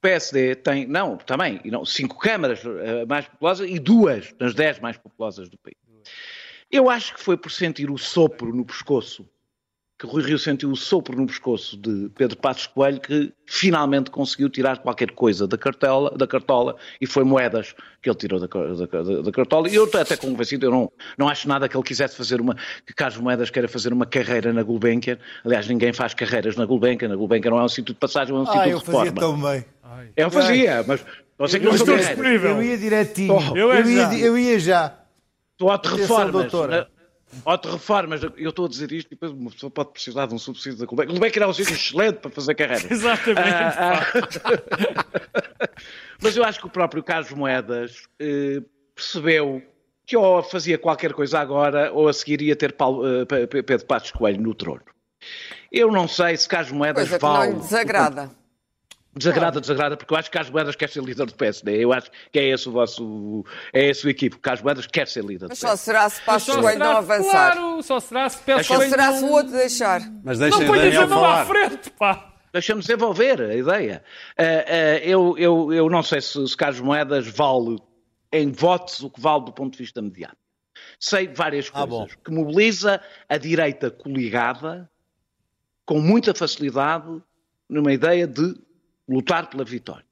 [0.00, 4.96] PSD tem, não, também, não, cinco câmaras uh, mais populosas e duas das dez mais
[4.96, 5.76] populosas do país.
[6.72, 9.28] Eu acho que foi por sentir o sopro no pescoço
[10.02, 14.50] que Rui Rio sentiu o sopro no pescoço de Pedro Passos Coelho que finalmente conseguiu
[14.50, 19.22] tirar qualquer coisa da cartola, da cartola e foi moedas que ele tirou da, da,
[19.22, 19.68] da cartola.
[19.68, 22.56] E eu estou até convencido, eu não, não acho nada que ele quisesse fazer uma,
[22.84, 25.18] que Carlos Moedas queira fazer uma carreira na Gulbenkian.
[25.44, 27.08] Aliás, ninguém faz carreiras na Gulbenkian.
[27.08, 29.06] Na Gulbenkian não é um sítio de passagem, é um ah, sítio de reforma.
[29.06, 29.64] eu fazia tão bem.
[30.16, 31.06] Eu fazia, mas
[31.38, 32.50] você que não estou disponível.
[32.56, 33.34] Eu ia direitinho.
[33.34, 35.01] Oh, eu, eu, ia, eu ia já.
[35.70, 36.52] Estou a reformas.
[36.52, 36.86] Na,
[37.44, 40.34] ou de reformas, eu estou a dizer isto e depois uma pessoa pode precisar de
[40.34, 41.14] um subsídio da Gulbenkian.
[41.14, 42.84] Gulbenkian era um sítio excelente para fazer carreira.
[42.92, 43.40] Exatamente.
[43.40, 45.68] Ah, ah.
[46.20, 48.62] Mas eu acho que o próprio Carlos Moedas eh,
[48.94, 49.62] percebeu
[50.04, 54.10] que ou fazia qualquer coisa agora ou a seguir ia ter Paulo, eh, Pedro Passos
[54.10, 54.82] Coelho no trono.
[55.70, 57.52] Eu não sei se Carlos Moedas coisa vale...
[57.52, 58.30] não lhe desagrada.
[59.14, 61.84] Desagrada, desagrada, porque eu acho que Carlos Moedas quer ser líder do PSD.
[61.84, 64.38] Eu acho que é esse o vosso, é esse o equipe.
[64.38, 67.52] Carlos Moedas quer ser líder Mas só será se Passos Coelho não avançar.
[67.54, 70.00] Claro, só será se Passos Só será se o outro deixar.
[70.24, 72.32] Mas deixem não ponhas a mão à frente, pá.
[72.54, 74.02] Deixa-me desenvolver a ideia.
[74.38, 77.78] Uh, uh, eu, eu, eu não sei se, se Carlos Moedas vale
[78.32, 80.40] em votos o que vale do ponto de vista mediático.
[80.98, 82.12] Sei várias ah, coisas.
[82.14, 84.90] Ah, que mobiliza a direita coligada
[85.84, 87.22] com muita facilidade
[87.68, 88.54] numa ideia de
[89.08, 90.04] lutar pela vitória,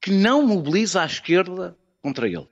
[0.00, 2.46] que não mobiliza a esquerda contra ele.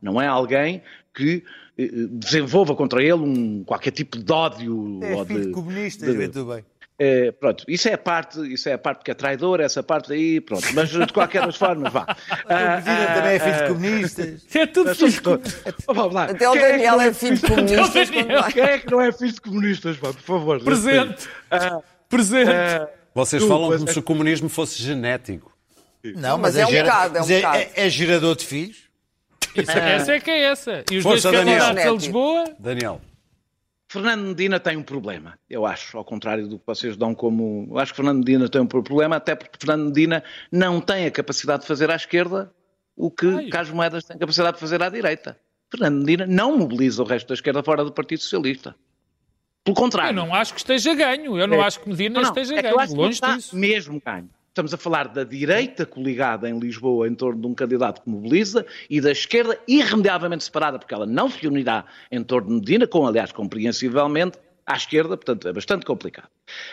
[0.00, 0.82] Não é alguém
[1.14, 1.44] que
[1.76, 5.00] eh, desenvolva contra ele um, qualquer tipo de ódio.
[5.02, 6.64] É filho de comunistas, vê tu bem.
[7.00, 10.12] É, pronto, isso é a parte, isso é a parte que é traidor, essa parte
[10.12, 12.04] aí, pronto, mas de qualquer das formas, vá.
[12.48, 14.56] Ah, ah, também é filho de ah, comunistas.
[14.56, 15.62] É tudo filho de comunistas.
[16.30, 18.10] Até o é Daniel é, filho de comunistas.
[18.10, 20.64] Quem é que não é filho de comunistas, pá, por favor?
[20.64, 21.28] Presente.
[21.52, 22.50] Uh, Presente.
[23.18, 23.92] Vocês tu, falam como é...
[23.92, 25.52] se o comunismo fosse genético.
[26.04, 26.84] Não, mas, mas é, é, um gera...
[26.84, 28.88] bocado, é, um é, é, é, gerador de filhos.
[29.56, 29.94] Isso, é.
[29.96, 30.84] Essa é que é essa.
[30.90, 32.44] E os Força, dois candidatos a Lisboa...
[32.60, 33.00] Daniel.
[33.90, 37.66] Fernando Medina tem um problema, eu acho, ao contrário do que vocês dão como.
[37.70, 41.10] Eu acho que Fernando Medina tem um problema, até porque Fernando Medina não tem a
[41.10, 42.52] capacidade de fazer à esquerda
[42.94, 43.48] o que Ai.
[43.48, 45.38] Carlos Moedas tem a capacidade de fazer à direita.
[45.70, 48.76] Fernando Medina não mobiliza o resto da esquerda fora do Partido Socialista.
[49.64, 50.10] Pelo contrário.
[50.18, 51.38] Eu não acho que esteja ganho.
[51.38, 51.66] Eu não é.
[51.66, 52.78] acho que Medina não, não, esteja é ganho.
[52.78, 53.56] Acho Longe que disso.
[53.56, 54.30] mesmo ganho.
[54.48, 58.66] Estamos a falar da direita coligada em Lisboa em torno de um candidato que mobiliza
[58.90, 63.06] e da esquerda irremediavelmente separada, porque ela não se unirá em torno de Medina, com,
[63.06, 66.28] aliás, compreensivelmente, à esquerda, portanto é bastante complicado.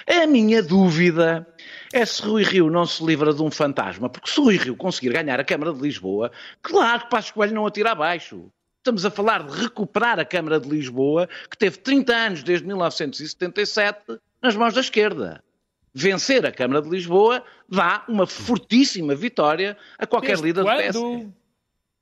[0.07, 1.47] A minha dúvida
[1.93, 5.13] é se Rui Rio não se livra de um fantasma, porque se Rui Rio conseguir
[5.13, 8.51] ganhar a Câmara de Lisboa, claro que Passos Coelho não atira abaixo.
[8.85, 14.19] Estamos a falar de recuperar a Câmara de Lisboa, que teve 30 anos desde 1977
[14.39, 15.43] nas mãos da esquerda.
[15.91, 20.75] Vencer a Câmara de Lisboa dá uma fortíssima vitória a qualquer desde líder quando?
[20.75, 21.27] do PSD.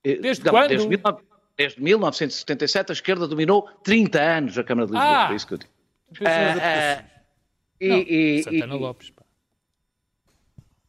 [0.04, 0.68] Eh, desde Não, quando?
[0.68, 1.02] Desde,
[1.58, 5.54] desde 1977 a esquerda dominou 30 anos a Câmara de Lisboa, ah, é isso que
[5.54, 5.72] eu digo.
[6.20, 7.06] Uh, uh,
[7.80, 9.10] e, Não, e, Santana e, Lopes.
[9.10, 9.24] Pá.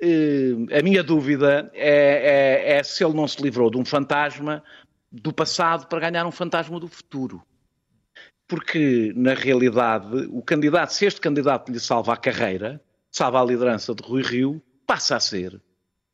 [0.03, 4.61] Uh, a minha dúvida é, é, é se ele não se livrou de um fantasma
[5.23, 7.43] do passado para ganhar um fantasma do futuro.
[8.49, 13.95] Porque, na realidade, o candidato, se este candidato lhe salva a carreira, salva a liderança
[13.95, 15.63] de Rui Rio, passa a ser,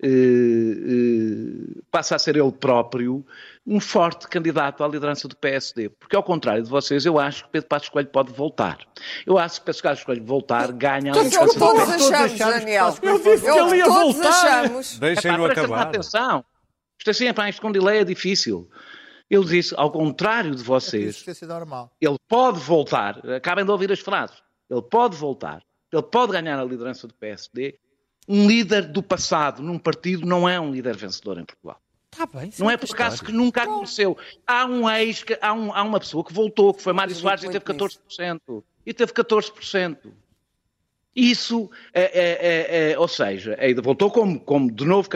[0.03, 3.27] eh, eh, passa a ser ele próprio
[3.67, 5.89] um forte candidato à liderança do PSD.
[5.89, 8.79] Porque, ao contrário de vocês, eu acho que Pedro Passos Coelho pode voltar.
[9.27, 11.59] Eu acho que Pedro Passos Coelho voltar ganha a liderança do PSD.
[11.59, 12.95] Todos achamos, Daniel.
[13.03, 14.69] Eu disse que ele ia voltar.
[15.01, 15.83] Deixem-no acabar.
[15.83, 16.45] Atenção.
[17.01, 18.69] Isto assim, para isto com delay é difícil.
[19.31, 21.25] Ele disse, ao contrário de vocês,
[22.01, 25.63] ele pode voltar, acabem de ouvir as frases, ele pode voltar,
[25.93, 27.79] ele pode ganhar a liderança do PSD.
[28.29, 31.81] Um líder do passado num partido não é um líder vencedor em Portugal.
[32.11, 34.19] Tá bem, não é por acaso que nunca aconteceu.
[34.45, 37.49] Há um ex, há, um, há uma pessoa que voltou, que foi Mário Soares, e
[37.49, 38.65] teve 14%.
[38.85, 40.13] E teve 14%.
[41.15, 45.09] Isso, é, é, é, é, ou seja, voltou como, como de novo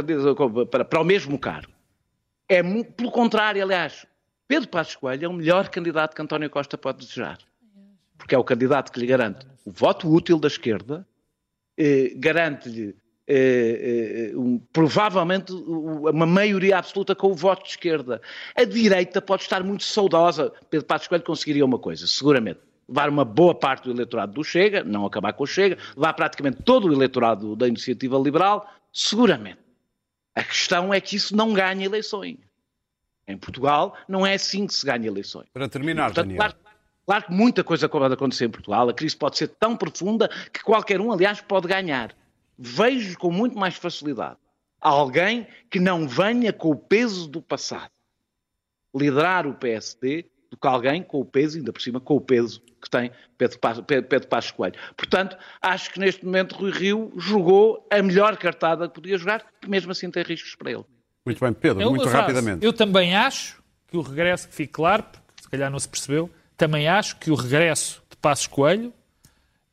[0.70, 1.73] para, para o mesmo cargo.
[2.48, 4.06] É, pelo contrário, aliás,
[4.46, 7.38] Pedro Passos Coelho é o melhor candidato que António Costa pode desejar.
[8.18, 11.06] Porque é o candidato que lhe garante o voto útil da esquerda,
[11.76, 12.94] eh, garante-lhe
[13.26, 18.20] eh, eh, um, provavelmente uma maioria absoluta com o voto de esquerda.
[18.54, 20.52] A direita pode estar muito saudosa.
[20.68, 22.60] Pedro Passos Coelho conseguiria uma coisa, seguramente.
[22.86, 26.62] Levar uma boa parte do eleitorado do Chega, não acabar com o Chega, levar praticamente
[26.62, 29.63] todo o eleitorado da iniciativa liberal, seguramente.
[30.34, 32.38] A questão é que isso não ganha eleições.
[33.26, 35.46] Em Portugal não é assim que se ganha eleições.
[35.52, 36.36] Para terminar, e, portanto.
[36.36, 36.54] Claro,
[37.06, 38.88] claro, que muita coisa pode acontecer em Portugal.
[38.88, 42.14] A crise pode ser tão profunda que qualquer um, aliás, pode ganhar.
[42.58, 44.36] Vejo com muito mais facilidade
[44.80, 47.90] alguém que não venha com o peso do passado
[48.94, 52.62] liderar o PSD do que alguém com o peso, ainda por cima com o peso
[52.80, 54.74] que tem Pedro, Pedro, Pedro Passos Coelho.
[54.96, 59.68] Portanto, acho que neste momento Rui Rio jogou a melhor cartada que podia jogar, que
[59.68, 60.84] mesmo assim tem riscos para ele.
[61.26, 62.16] Muito bem, Pedro, É muito frase.
[62.16, 62.64] rapidamente.
[62.64, 66.30] Eu também acho que o regresso, que fique claro, porque se calhar não se percebeu,
[66.56, 68.92] também acho que o regresso de Passos Coelho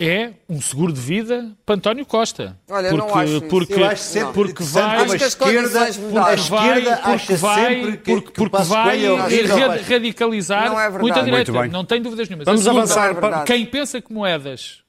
[0.03, 2.57] é um seguro de vida para António Costa.
[2.69, 3.41] Olha, eu não porque, acho isso.
[3.41, 6.97] porque, Eu acho sempre porque vai, como Acho que as esquerda, a porque vai, esquerda
[6.97, 11.23] porque vai, sempre que, porque, que porque Passos vai é Vai- radicalizar Não é muita
[11.23, 11.51] direita.
[11.51, 11.71] Muito bem.
[11.71, 12.45] Não tem dúvidas nenhuma.
[12.45, 13.45] Vamos segunda, avançar Não é.
[13.45, 14.83] Quem pensa que Moedas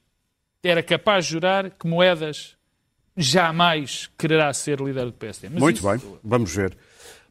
[0.63, 2.55] era capaz de jurar que Moedas
[3.15, 5.49] jamais quererá ser líder do PSD.
[5.49, 6.75] Mas Muito isso- bem, vamos ver.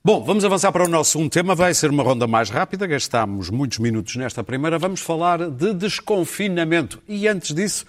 [0.04, 1.54] Bom, vamos avançar para o nosso segundo tema.
[1.54, 2.88] Vai ser uma ronda mais rápida.
[2.88, 4.76] Gastámos muitos minutos nesta primeira.
[4.76, 7.00] Vamos falar de desconfinamento.
[7.06, 7.86] E antes disso,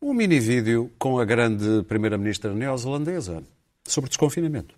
[0.00, 3.42] um mini vídeo com a grande primeira-ministra neozelandesa
[3.84, 4.76] sobre desconfinamento.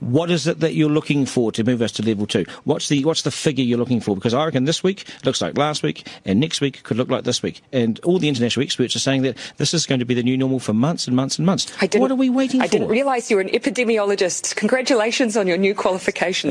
[0.00, 2.44] What is it that you're looking for to move us to level two?
[2.64, 4.14] What's the what's the figure you're looking for?
[4.14, 7.24] Because I reckon this week looks like last week, and next week could look like
[7.24, 7.62] this week.
[7.72, 10.36] And all the international experts are saying that this is going to be the new
[10.36, 11.72] normal for months and months and months.
[11.80, 12.68] I didn't, What are we waiting I for?
[12.68, 14.54] I didn't realise you were an epidemiologist.
[14.56, 16.50] Congratulations on your new qualification.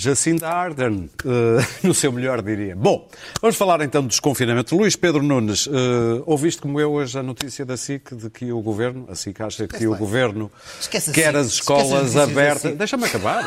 [0.00, 2.74] Jacinda Ardern, eh, no seu melhor diria.
[2.74, 3.06] Bom,
[3.42, 4.74] vamos falar então do desconfinamento.
[4.74, 8.62] Luís Pedro Nunes, eh, ouviste como eu hoje a notícia da SIC de que o
[8.62, 9.98] Governo, a SIC acha que o lá.
[9.98, 11.36] Governo Esquece a quer SIC.
[11.36, 12.62] as Esquece as escolas notícias da abertas...
[12.62, 12.76] SIC.
[12.76, 13.44] Deixa-me acabar.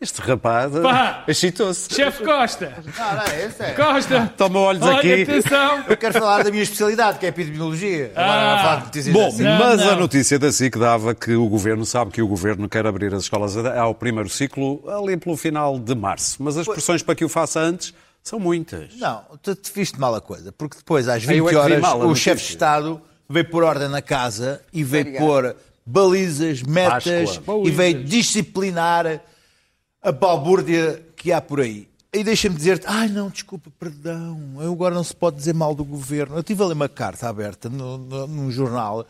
[0.00, 1.94] Este rapaz eh, excitou-se.
[1.94, 2.72] Chefe Costa!
[2.98, 3.74] Não, não, é sério.
[3.76, 4.32] Costa!
[4.36, 5.22] Toma olhos Olha, aqui.
[5.22, 5.84] atenção!
[5.88, 8.12] Eu quero falar da minha especialidade, que é a epidemiologia.
[8.14, 8.54] Agora, Ah.
[8.54, 9.42] a falar de notícias Bom, assim.
[9.42, 10.00] Não, mas a não.
[10.00, 13.56] notícia da SIC dava que o Governo sabe que o Governo quer abrir as escolas
[13.56, 16.36] ao primeiro ciclo ali pelo final de março.
[16.42, 18.94] Mas as pressões para que o faça antes são muitas.
[18.96, 21.66] Não, tu te viste mal a coisa, porque depois, às Ah, eu 20 é que
[21.66, 25.56] vi horas, a o chefe de Estado veio pôr ordem na casa e veio pôr
[25.86, 27.62] balizas, metas Páscoa.
[27.66, 29.20] e veio disciplinar
[30.02, 31.88] a balbúrdia que há por aí.
[32.12, 35.84] E deixa-me dizer-te, ai não, desculpa, perdão, eu agora não se pode dizer mal do
[35.84, 36.36] governo.
[36.36, 39.04] Eu tive ali uma carta aberta no, no- num jornal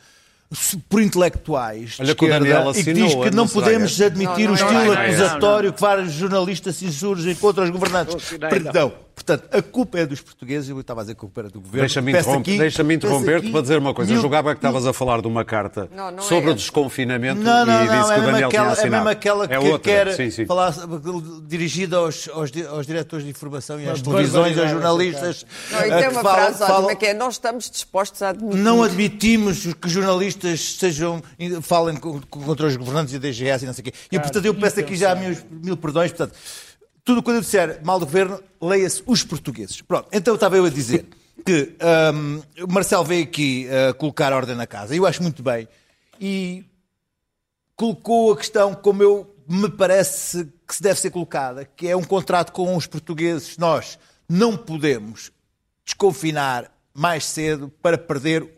[0.88, 4.72] por intelectuais de Olha esquerda, e que diz que não podemos admitir Não, o estilo
[4.72, 8.14] não, não, acusatório que vários jornalistas se insurgem contra os governantes.
[8.14, 8.92] assinei, Perdão.
[9.14, 11.60] Portanto, a culpa é dos portugueses, eu estava a dizer que a culpa era do
[11.60, 11.80] governo.
[11.80, 14.10] Deixa-me interromper- interromper-te aqui para dizer uma coisa.
[14.10, 16.50] Eu mil- julgava que estavas a falar de uma carta Não, não é sobre o
[16.50, 16.54] essa.
[16.56, 18.90] desconfinamento Não, não, e disse não, que é o Daniel tinha aquela, é assinado.
[19.04, 19.78] mesmo aquela que é outra.
[19.78, 20.46] quer Sim, sim.
[20.46, 20.74] falar
[21.46, 25.46] dirigida aos, aos, aos diretores de informação e às televisões, aos jornalistas.
[25.70, 28.58] Não, e tem uma falam- frase falam- ótima que é nós estamos dispostos a admitir.
[28.58, 31.22] Não admitimos que jornalistas sejam,
[31.62, 33.92] falem co- co- contra os governantes e a DGS e não sei o quê.
[34.10, 36.10] E, portanto, eu peço aqui já meus mil perdões.
[36.10, 36.34] Portanto,
[37.04, 39.80] tudo quando eu disser mal do governo, leia-se os portugueses.
[39.82, 41.06] Pronto, então estava eu a dizer
[41.44, 41.76] que
[42.62, 44.96] o Marcelo veio aqui uh, colocar ordem na casa.
[44.96, 45.68] Eu acho muito bem.
[46.20, 46.64] E
[47.76, 52.04] colocou a questão como eu me parece que se deve ser colocada, que é um
[52.04, 53.58] contrato com os portugueses.
[53.58, 55.30] Nós não podemos
[55.84, 58.48] desconfinar mais cedo para perder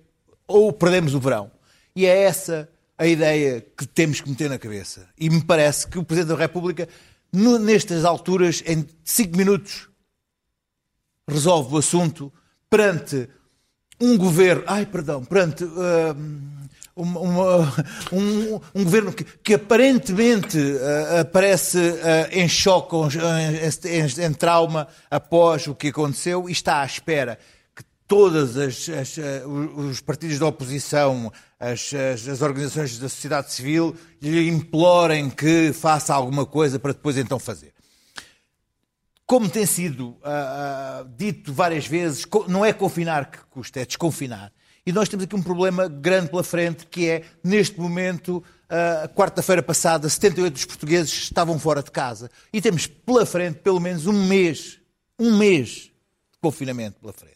[0.46, 1.50] ou perdemos o verão.
[1.94, 5.08] E é essa a ideia que temos que meter na cabeça.
[5.18, 6.88] E me parece que o Presidente da República,
[7.36, 9.88] no- nestas alturas, em cinco minutos,
[11.28, 12.32] resolve o assunto
[12.70, 13.28] perante
[14.00, 16.40] um governo, ai perdão, perante hum,
[16.94, 17.74] uma- uma-
[18.12, 24.88] um, um governo que, que aparentemente ah, aparece ah, em choque, em, em- em trauma
[25.10, 27.38] após o que aconteceu e está à espera
[28.14, 34.48] as, ah, os os partidos da oposição, as, as- as organizações da sociedade civil lhe
[34.48, 37.72] implorem que faça alguma coisa para depois então fazer
[39.26, 44.52] como tem sido ah, ah, dito várias vezes, não é confinar que custa, é desconfinar.
[44.86, 48.40] E nós temos aqui um problema grande pela frente, que é, neste momento,
[48.70, 52.30] ah, quarta-feira passada, 78 dos portugueses estavam fora de casa.
[52.52, 54.78] E temos pela frente, pelo menos, um mês,
[55.18, 57.35] um mês de confinamento pela frente.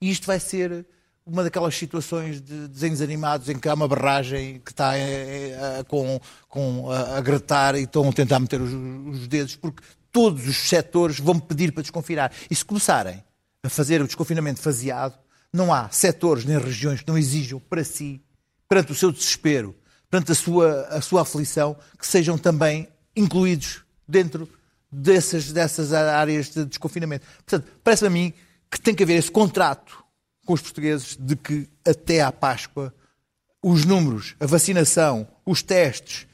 [0.00, 0.86] E isto vai ser
[1.26, 5.84] uma daquelas situações de desenhos animados em que há uma barragem que está eh, eh,
[5.88, 9.82] com, com, a, a gratar e estão a tentar meter os, os dedos, porque
[10.12, 12.30] todos os setores vão pedir para desconfinar.
[12.50, 13.24] E se começarem
[13.62, 15.18] a fazer o desconfinamento faseado,
[15.50, 18.20] não há setores nem regiões que não exijam para si,
[18.68, 19.74] perante o seu desespero,
[20.10, 22.86] perante a sua, a sua aflição, que sejam também
[23.16, 24.48] incluídos dentro
[24.92, 27.26] dessas, dessas áreas de desconfinamento.
[27.46, 28.34] Portanto, parece-me a mim
[28.70, 30.04] que tem que haver esse contrato
[30.44, 32.94] com os portugueses de que até à Páscoa
[33.62, 36.26] os números, a vacinação, os testes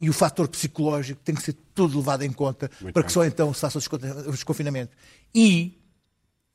[0.00, 3.54] e o fator psicológico tem que ser tudo levado em conta para que só então
[3.54, 4.96] se faça o desconfinamento.
[5.32, 5.80] E,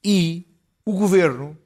[0.04, 0.46] e
[0.84, 1.58] o governo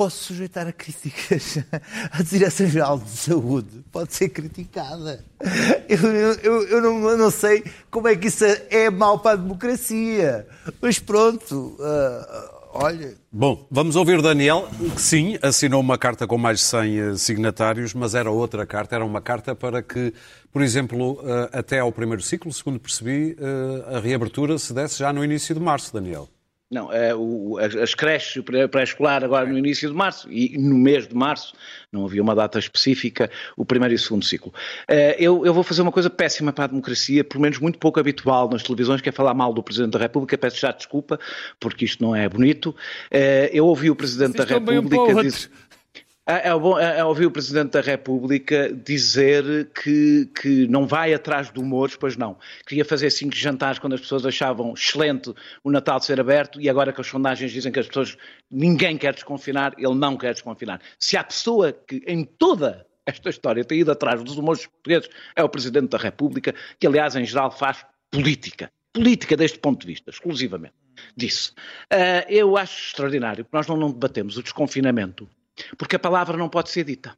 [0.00, 1.58] pode sujeitar a críticas.
[2.10, 5.22] A Direção-Geral de Saúde pode ser criticada.
[5.86, 9.36] Eu, eu, eu, não, eu, não, sei como é que isso é mau para a
[9.36, 10.46] democracia.
[10.80, 13.14] Mas pronto, uh, olha.
[13.30, 17.92] Bom, vamos ouvir Daniel, que sim, assinou uma carta com mais de 100 eh, signatários,
[17.92, 20.14] mas era outra carta, era uma carta para que,
[20.50, 25.12] por exemplo, uh, até ao primeiro ciclo, segundo percebi, uh, a reabertura se desse já
[25.12, 26.26] no início de março, Daniel.
[26.70, 31.14] Não, é, o, as creches pré-escolar agora no início de março e no mês de
[31.16, 31.52] março,
[31.90, 34.52] não havia uma data específica, o primeiro e o segundo ciclo.
[34.88, 37.98] Uh, eu, eu, vou fazer uma coisa péssima para a democracia, pelo menos muito pouco
[37.98, 41.18] habitual nas televisões, que é falar mal do Presidente da República, peço já desculpa,
[41.58, 42.70] porque isto não é bonito.
[43.10, 45.50] Uh, eu ouvi o Presidente Vocês da República dizer...
[46.30, 51.12] É, é, bom, é, é ouvir o Presidente da República dizer que, que não vai
[51.12, 52.38] atrás do humor, pois não.
[52.64, 56.70] Queria fazer cinco jantares quando as pessoas achavam excelente o Natal de ser aberto e
[56.70, 58.16] agora que as sondagens dizem que as pessoas,
[58.48, 60.80] ninguém quer desconfinar, ele não quer desconfinar.
[61.00, 65.42] Se há pessoa que em toda esta história tem ido atrás dos humores portugueses, é
[65.42, 68.70] o Presidente da República, que aliás em geral faz política.
[68.92, 70.74] Política deste ponto de vista, exclusivamente.
[71.16, 71.50] Disse.
[71.92, 75.28] Uh, eu acho extraordinário que nós não, não debatemos o desconfinamento
[75.76, 77.16] porque a palavra não pode ser dita.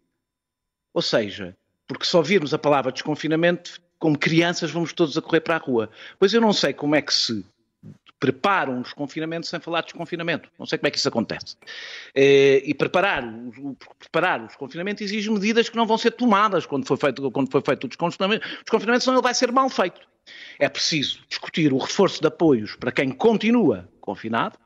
[0.95, 5.57] Ou seja, porque só virmos a palavra desconfinamento, como crianças vamos todos a correr para
[5.57, 5.90] a rua.
[6.18, 7.45] Pois eu não sei como é que se
[8.22, 10.49] prepara um desconfinamento sem falar de desconfinamento.
[10.57, 11.57] Não sei como é que isso acontece.
[12.14, 13.24] Eh, e preparar
[13.99, 17.61] preparar o desconfinamento exige medidas que não vão ser tomadas quando for feito, quando for
[17.64, 20.01] feito o desconfinamento, o desconfinamento, senão ele vai ser mal feito.
[20.59, 24.57] É preciso discutir o reforço de apoios para quem continua confinado,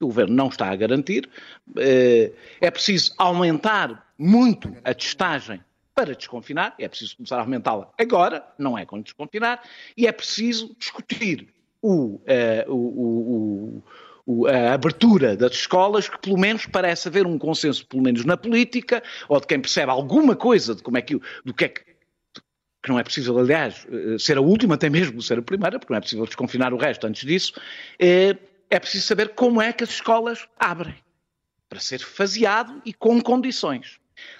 [0.00, 1.28] o governo não está a garantir.
[1.76, 5.60] Eh, é preciso aumentar muito a testagem
[5.94, 9.60] para desconfinar, é preciso começar a aumentá-la agora, não é quando desconfinar,
[9.96, 11.48] e é preciso discutir
[11.82, 13.82] o, eh, o,
[14.26, 18.36] o, a abertura das escolas, que pelo menos parece haver um consenso, pelo menos na
[18.36, 21.88] política, ou de quem percebe alguma coisa de como é que, do que é que
[22.80, 25.92] que não é preciso, aliás, eh, ser a última, até mesmo ser a primeira, porque
[25.92, 27.52] não é possível desconfinar o resto antes disso,
[28.70, 30.96] é preciso saber como é que as escolas abrem,
[31.68, 33.98] para ser faseado e com condições.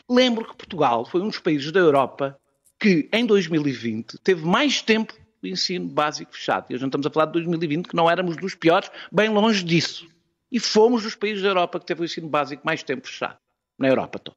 [0.08, 2.38] Lembro que Portugal foi um dos países da Europa
[2.78, 6.66] que, em 2020, teve mais tempo de ensino básico fechado.
[6.70, 9.62] E a gente estamos a falar de 2020, que não éramos dos piores, bem longe
[9.62, 10.08] disso.
[10.50, 13.38] E fomos dos países da Europa que teve o ensino básico mais tempo fechado.
[13.78, 14.36] Na Europa toda.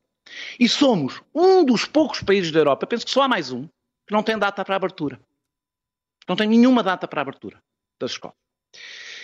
[0.59, 3.67] E somos um dos poucos países da Europa, penso que só há mais um,
[4.05, 5.19] que não tem data para abertura.
[6.27, 7.61] Não tem nenhuma data para abertura
[7.99, 8.37] das escolas.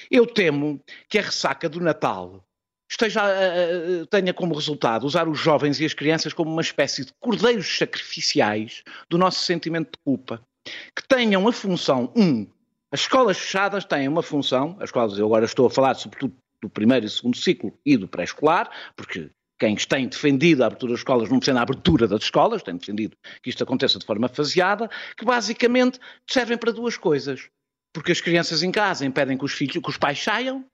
[0.09, 2.43] Eu temo que a ressaca do Natal
[2.89, 3.21] esteja,
[4.09, 8.83] tenha como resultado usar os jovens e as crianças como uma espécie de cordeiros sacrificiais
[9.09, 10.41] do nosso sentimento de culpa,
[10.95, 12.47] que tenham a função, um,
[12.91, 16.69] as escolas fechadas têm uma função, as escolas, eu agora estou a falar sobretudo do
[16.69, 19.29] primeiro e segundo ciclo e do pré-escolar, porque
[19.59, 23.17] quem tem defendido a abertura das escolas não precisa a abertura das escolas, tem defendido
[23.41, 27.49] que isto aconteça de forma faseada, que basicamente servem para duas coisas
[27.93, 30.65] porque as crianças em casa impedem que os filhos, que os pais saiam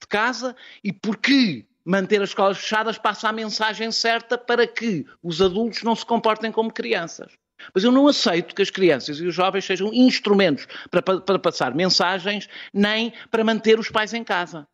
[0.00, 5.40] de casa e porque manter as escolas fechadas passa a mensagem certa para que os
[5.40, 7.32] adultos não se comportem como crianças.
[7.74, 11.74] Mas eu não aceito que as crianças e os jovens sejam instrumentos para, para passar
[11.74, 14.66] mensagens, nem para manter os pais em casa.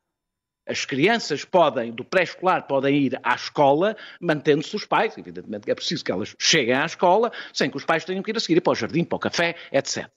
[0.67, 5.17] As crianças podem, do pré-escolar, podem ir à escola, mantendo-se os pais.
[5.17, 8.37] Evidentemente é preciso que elas cheguem à escola, sem que os pais tenham que ir
[8.37, 10.11] a seguir para o jardim, para o café, etc.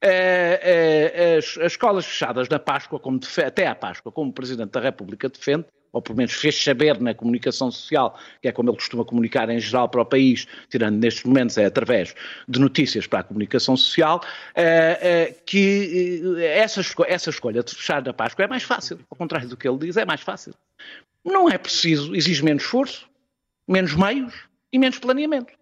[0.00, 4.72] Eh, eh, as, as, escolas fechadas na Páscoa, como até à Páscoa, como o Presidente
[4.72, 8.76] da República defende, ou pelo menos fez saber na comunicação social, que é como ele
[8.76, 12.14] costuma comunicar em geral para o país, tirando nestes momentos é através
[12.46, 14.20] de notícias para a comunicação social,
[14.54, 19.56] eh, que essa, essa escolha de fechar na Páscoa é mais fácil, ao contrário do
[19.56, 20.52] que ele diz, é mais fácil.
[21.24, 23.08] Não é preciso, exige menos esforço,
[23.66, 24.34] menos meios
[24.70, 25.54] e menos planeamento.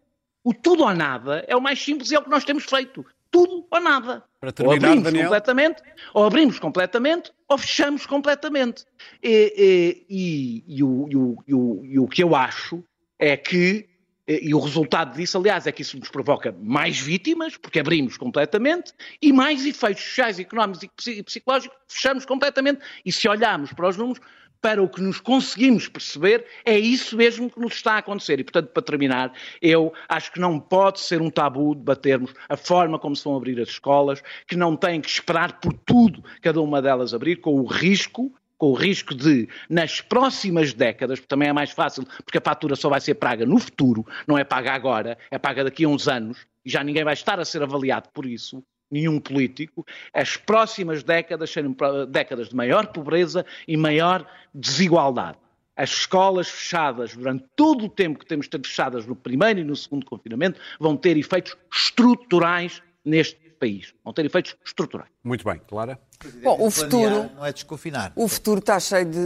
[0.42, 3.06] O tudo ou nada é o mais simples e é o que nós temos feito
[3.32, 4.22] tudo ou nada.
[4.38, 5.24] Para terminar, ou abrimos Daniel.
[5.24, 5.82] completamente,
[6.14, 8.84] ou abrimos completamente, ou fechamos completamente.
[9.22, 12.84] E, e, e, o, e, o, e o que eu acho
[13.18, 13.88] é que,
[14.28, 18.92] e o resultado disso, aliás, é que isso nos provoca mais vítimas, porque abrimos completamente,
[19.20, 22.80] e mais efeitos sociais, económicos e psicológicos, fechamos completamente.
[23.04, 24.20] E se olharmos para os números,
[24.62, 28.38] para o que nos conseguimos perceber, é isso mesmo que nos está a acontecer.
[28.38, 32.98] E, portanto, para terminar, eu acho que não pode ser um tabu debatermos a forma
[32.98, 36.80] como se vão abrir as escolas, que não têm que esperar por tudo cada uma
[36.80, 41.52] delas abrir, com o risco com o risco de, nas próximas décadas, porque também é
[41.52, 45.18] mais fácil, porque a fatura só vai ser paga no futuro, não é paga agora,
[45.32, 48.24] é paga daqui a uns anos, e já ninguém vai estar a ser avaliado por
[48.24, 51.74] isso, nenhum político, as próximas décadas serem
[52.08, 55.38] décadas de maior pobreza e maior desigualdade.
[55.74, 59.64] As escolas fechadas durante todo o tempo que temos de ter fechadas no primeiro e
[59.64, 63.94] no segundo confinamento vão ter efeitos estruturais neste país.
[64.04, 65.08] Vão ter efeitos estruturais.
[65.24, 65.98] Muito bem, Clara.
[66.42, 68.12] Bom, o futuro, Não é desconfinar.
[68.14, 69.18] o futuro está cheio de,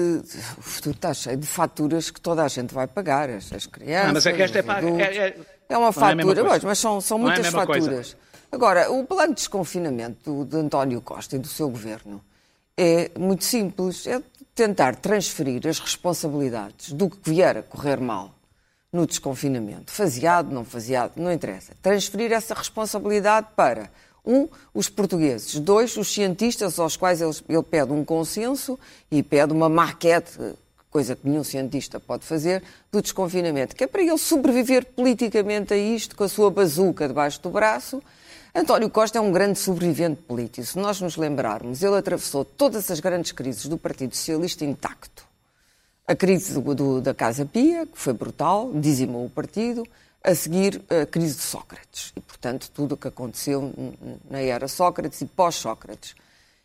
[0.57, 4.11] o futuro está cheio de faturas que toda a gente vai pagar, as, as crianças.
[4.11, 5.37] Ah, mas é que esta é paga- é- é-
[5.69, 8.17] É uma não é fatura, pois, mas são, são Não é muitas mesma coisa.
[8.51, 12.23] Agora, o plano de desconfinamento de António Costa e do seu governo
[12.77, 14.07] é muito simples.
[14.07, 14.23] É
[14.55, 18.35] tentar transferir as responsabilidades do que vier a correr mal
[18.91, 21.75] no desconfinamento, faseado, não faseado, não interessa.
[21.83, 23.91] Transferir essa responsabilidade para,
[24.25, 28.79] um, os portugueses, dois, os cientistas aos quais ele, ele pede um consenso
[29.11, 30.39] e pede uma maquete,
[30.91, 35.77] coisa que nenhum cientista pode fazer, do desconfinamento, que é para ele sobreviver politicamente a
[35.77, 38.03] isto, com a sua bazuca debaixo do braço.
[38.59, 40.67] António Costa é um grande sobrevivente político.
[40.67, 45.27] Se nós nos lembrarmos, ele atravessou todas as grandes crises do Partido Socialista intacto
[46.09, 49.85] a crise do- do- da Casa Pia, que foi brutal, dizimou o partido,
[50.25, 52.13] a seguir a crise de Sócrates.
[52.17, 53.73] E, portanto, tudo o que aconteceu
[54.31, 56.15] na era Sócrates e pós-Sócrates.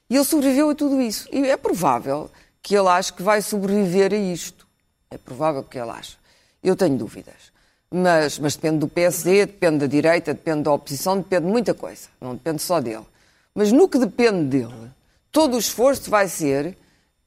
[0.09, 1.27] E ele sobreviveu a tudo isso.
[1.31, 2.29] E é provável
[2.61, 4.65] que ele ache que vai sobreviver a isto.
[5.09, 6.15] É provável que ele ache.
[6.63, 7.50] Eu tenho dúvidas.
[7.93, 12.07] Mas, mas depende do PSD, depende da direita, depende da oposição, depende de muita coisa.
[12.21, 13.05] Não depende só dele.
[13.53, 14.89] Mas no que depende dele,
[15.31, 16.77] todo o esforço vai ser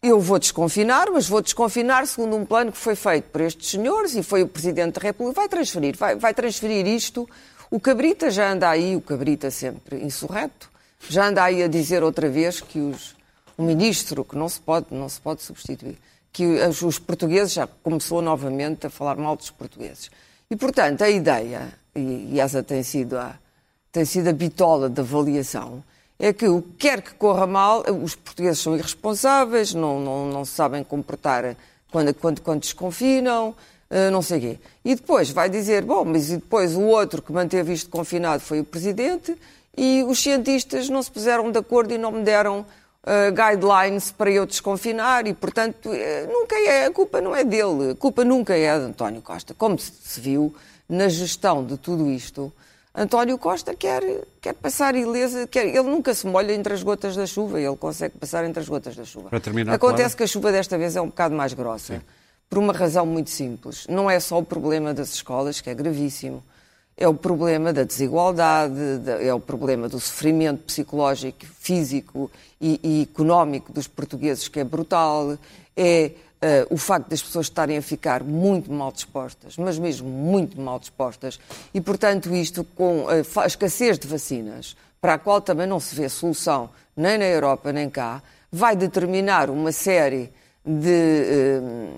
[0.04, 4.14] eu vou desconfinar, mas vou desconfinar segundo um plano que foi feito por estes senhores
[4.14, 5.40] e foi o Presidente da República.
[5.40, 7.26] Vai transferir, vai, vai transferir isto.
[7.70, 10.70] O Cabrita já anda aí, o Cabrita sempre insurreto,
[11.08, 13.16] já anda aí a dizer outra vez que os,
[13.56, 15.96] o ministro, que não se pode, não se pode substituir,
[16.30, 20.10] que os, os portugueses já começou novamente a falar mal dos portugueses.
[20.54, 23.34] E, portanto, a ideia, e, e essa tem sido a,
[23.90, 25.82] tem sido a bitola da avaliação,
[26.16, 30.44] é que o que quer que corra mal, os portugueses são irresponsáveis, não, não, não
[30.44, 31.56] sabem comportar
[31.90, 33.52] quando, quando, quando desconfinam,
[33.90, 34.58] eh, não sei quê.
[34.84, 38.60] E depois vai dizer, bom, mas e depois o outro que manteve isto confinado foi
[38.60, 39.36] o Presidente
[39.76, 42.64] e os cientistas não se puseram de acordo e não me deram
[43.06, 47.90] eh, guidelines para eu desconfinar e, portanto, eh, nunca é, a culpa não é dele,
[47.90, 49.52] a culpa nunca é de António Costa.
[49.52, 50.54] Como se, viu
[50.88, 52.50] na gestão de tudo isto,
[52.94, 54.02] António Costa quer,
[54.40, 58.16] quer passar ilesa, quer, ele nunca se molha entre as gotas da chuva, ele consegue
[58.16, 59.28] passar entre as gotas da chuva.
[59.28, 60.16] Para terminar, Acontece Clara.
[60.16, 62.00] que a chuva desta vez é um bocado mais grossa,
[62.48, 63.86] por uma razão muito simples.
[63.86, 66.42] Não é só o problema das escolas, que é gravíssimo,
[66.96, 72.30] é o problema da desigualdade, da- é o problema do sofrimento psicológico, físico
[72.60, 75.36] e, e económico dos portugueses, que é brutal,
[75.76, 80.60] é eh, o facto das pessoas estarem a ficar muito mal dispostas, mas mesmo muito
[80.60, 81.40] mal dispostas,
[81.72, 86.08] e portanto isto com a escassez de vacinas, para a qual também não se vê
[86.08, 88.22] solução nem na Europa nem cá,
[88.52, 90.30] vai determinar uma série
[90.64, 91.88] de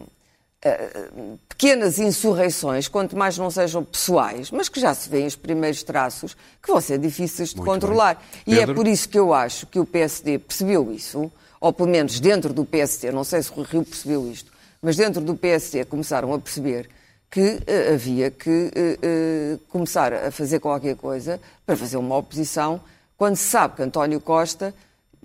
[0.67, 1.09] eh,
[1.49, 6.37] pequenas insurreições, quanto mais não sejam pessoais, mas que já se vêem os primeiros traços,
[6.63, 8.15] que vão ser difíceis de Muito controlar.
[8.45, 8.55] bem.
[8.55, 12.21] E é por isso que eu acho que o PSD percebeu isso, ou pelo menos
[12.21, 14.53] dentro do PSD, não sei se o Rio percebeu isto,
[14.83, 16.89] mas dentro do PSD começaram a perceber
[17.31, 22.81] que eh, havia que eh, começar a fazer qualquer coisa para fazer uma oposição,
[23.17, 24.75] quando se sabe que António Costa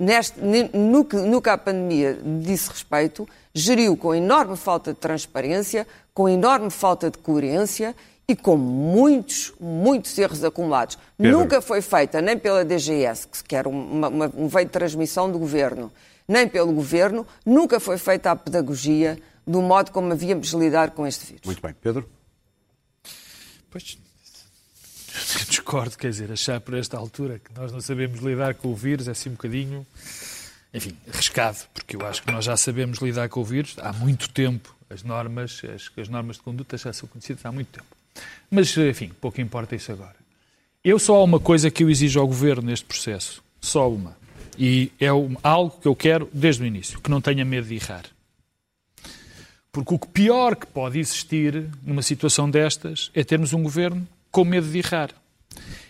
[0.01, 5.85] Neste, no, que, no que à pandemia disse respeito, geriu com enorme falta de transparência,
[6.11, 7.95] com enorme falta de coerência
[8.27, 10.97] e com muitos, muitos erros acumulados.
[11.15, 11.37] Pedro.
[11.37, 15.37] Nunca foi feita, nem pela DGS, que era uma, uma, um veio de transmissão do
[15.37, 15.91] governo,
[16.27, 21.05] nem pelo governo, nunca foi feita a pedagogia do modo como havíamos de lidar com
[21.05, 21.45] este vírus.
[21.45, 21.75] Muito bem.
[21.79, 22.09] Pedro?
[23.69, 23.99] Pois,
[25.47, 29.07] discordo, quer dizer, achar por esta altura que nós não sabemos lidar com o vírus
[29.07, 29.85] é assim um bocadinho,
[30.73, 34.29] enfim, arriscado, porque eu acho que nós já sabemos lidar com o vírus há muito
[34.29, 34.75] tempo.
[34.89, 37.87] As normas, as, as normas de conduta já são conhecidas há muito tempo.
[38.49, 40.15] Mas, enfim, pouco importa isso agora.
[40.83, 43.41] Eu só há uma coisa que eu exijo ao Governo neste processo.
[43.61, 44.17] Só uma.
[44.57, 48.03] E é algo que eu quero desde o início, que não tenha medo de errar.
[49.71, 54.67] Porque o pior que pode existir numa situação destas é termos um governo com medo
[54.67, 55.11] de errar.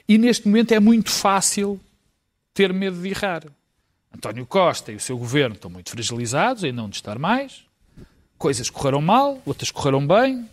[0.08, 1.80] E neste momento é muito fácil
[2.54, 3.44] ter medo de errar.
[4.14, 7.64] António Costa e o seu governo estão muito fragilizados, ainda não de estar mais.
[8.38, 10.50] Coisas correram mal, outras correram bem.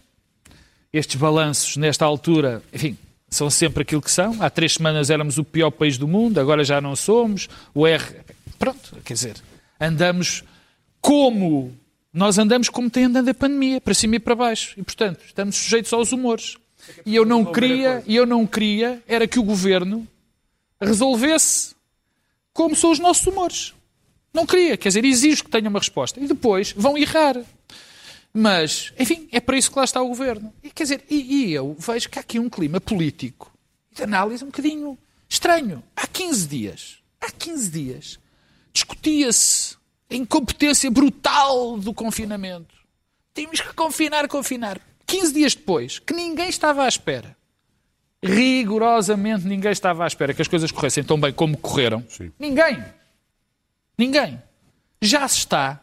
[0.92, 2.96] Estes balanços, nesta altura, enfim,
[3.28, 4.40] são sempre aquilo que são.
[4.40, 7.48] Há três semanas éramos o pior país do mundo, agora já não somos.
[7.74, 8.04] O R.
[8.58, 9.36] Pronto, quer dizer,
[9.80, 10.44] andamos
[11.00, 11.74] como.
[12.12, 14.74] Nós andamos como tem andado a pandemia, para cima e para baixo.
[14.78, 16.56] E, portanto, estamos sujeitos aos humores.
[17.04, 20.06] E eu não queria, e eu não queria, era que o governo
[20.80, 21.74] resolvesse
[22.52, 23.74] como são os nossos humores.
[24.32, 26.20] Não queria, quer dizer, exijo que tenha uma resposta.
[26.20, 27.36] E depois vão errar.
[28.32, 30.52] Mas, enfim, é para isso que lá está o governo.
[30.62, 33.52] E, quer dizer, e, e eu vejo que há aqui um clima político
[33.92, 35.82] de análise um bocadinho estranho.
[35.96, 38.18] Há 15 dias, há 15 dias,
[38.72, 39.76] discutia-se
[40.10, 42.74] a incompetência brutal do confinamento.
[43.34, 44.80] Temos que confinar, confinar.
[45.08, 47.36] 15 dias depois, que ninguém estava à espera.
[48.22, 52.04] Rigorosamente ninguém estava à espera que as coisas corressem tão bem como correram.
[52.08, 52.30] Sim.
[52.38, 52.84] Ninguém.
[53.96, 54.40] Ninguém.
[55.00, 55.80] Já se está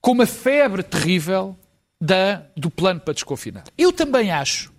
[0.00, 1.56] com uma febre terrível
[2.00, 3.64] da, do plano para desconfinar.
[3.78, 4.70] Eu também acho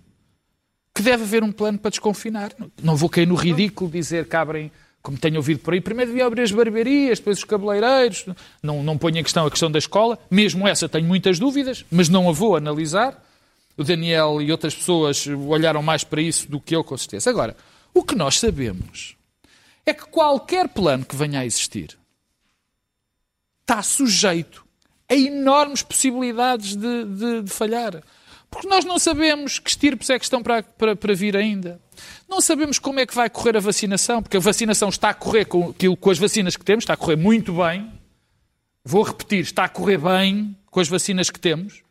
[0.94, 2.52] que deve haver um plano para desconfinar.
[2.82, 4.70] Não- vou cair no ridículo dizer que abrem,
[5.02, 8.26] como tenho ouvido por aí, primeiro devia abrir as barbearias, depois os cabeleireiros.
[8.62, 10.18] Não, não ponho em questão a questão da escola.
[10.30, 13.23] Mesmo essa tenho muitas dúvidas, mas não a vou analisar.
[13.76, 17.30] O Daniel e outras pessoas olharam mais para isso do que eu, com certeza.
[17.30, 17.56] Agora,
[17.92, 19.16] o que nós sabemos
[19.84, 21.98] é que qualquer plano que venha a existir
[23.62, 24.64] está sujeito
[25.08, 28.02] a enormes possibilidades de, de- de falhar.
[28.50, 31.80] Porque nós não sabemos que estirpes é que estão para, para, para vir ainda.
[32.28, 35.44] Não sabemos como é que vai correr a vacinação, porque a vacinação está a correr
[35.46, 37.92] com, aquilo, com as vacinas que temos, está a correr muito bem.
[38.84, 41.82] Vou repetir, está a correr bem com as vacinas que temos.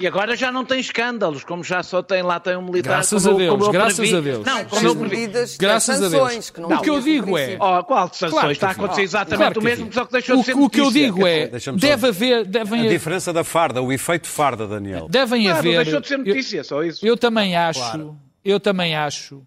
[0.00, 2.94] E agora já não tem escândalos, como já só tem lá tem um militar.
[2.94, 4.16] Graças como a eu- Deus, como eu graças previ.
[4.16, 4.46] a Deus.
[4.46, 5.16] Não, Com como eu as previ.
[5.16, 6.50] medidas, Graças a sanções, Deus.
[6.50, 7.58] que não O que eu digo é-.
[7.60, 8.32] Oh, qual de sanções?
[8.40, 8.80] Claro Está a sim.
[8.80, 9.92] acontecer exatamente Claro o mesmo, sim.
[9.92, 12.88] só que deixou de ser O, o que eu digo é, deve haver, devem, A
[12.88, 15.06] diferença da farda, o efeito farda, Daniel.
[15.10, 15.76] devem Claro, haver...
[15.84, 17.06] deixou de ser eu- notícia, só isso.
[17.06, 19.42] Eu também acho, eu também acho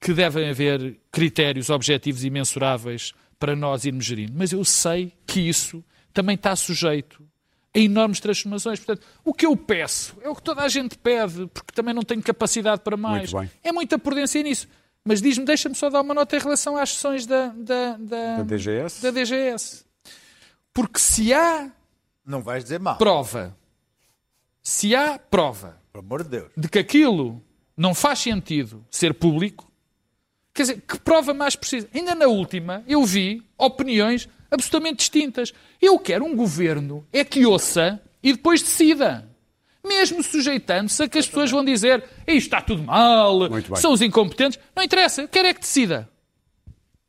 [0.00, 4.32] que devem haver critérios objetivos e mensuráveis para nós irmos gerindo.
[4.36, 5.82] Mas eu sei que isso
[6.14, 7.20] também está sujeito
[7.74, 8.78] a enormes transformações.
[8.80, 12.02] Portanto, o que eu peço é o que toda a gente pede, porque também não
[12.02, 13.32] tenho capacidade para mais.
[13.32, 13.58] Muito bem.
[13.62, 14.66] É muita prudência nisso.
[15.04, 18.42] Mas diz-me, deixa-me só dar uma nota em relação às sessões da, da, da, Da
[18.42, 19.02] DGS?
[19.02, 19.84] da DGS.
[20.72, 21.70] Porque se há
[22.26, 23.56] Não vais dizer mal, prova,
[24.62, 26.52] se há prova pelo amor de Deus.
[26.56, 27.42] de que aquilo
[27.76, 29.70] não faz sentido ser público,
[30.52, 31.88] quer dizer, que prova mais precisa?
[31.94, 35.52] Ainda na última, eu vi opiniões absolutamente distintas.
[35.80, 39.28] Eu quero um governo é que ouça e depois decida.
[39.86, 43.38] Mesmo sujeitando-se a que as pessoas vão dizer isto está tudo mal,
[43.76, 44.58] são os incompetentes.
[44.74, 46.08] Não interessa, eu quero é que decida.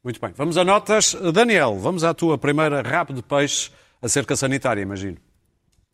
[0.03, 0.31] Muito bem.
[0.35, 1.13] Vamos a notas.
[1.33, 3.69] Daniel, vamos à tua primeira rabo de peixe,
[4.01, 5.17] a cerca sanitária, imagino.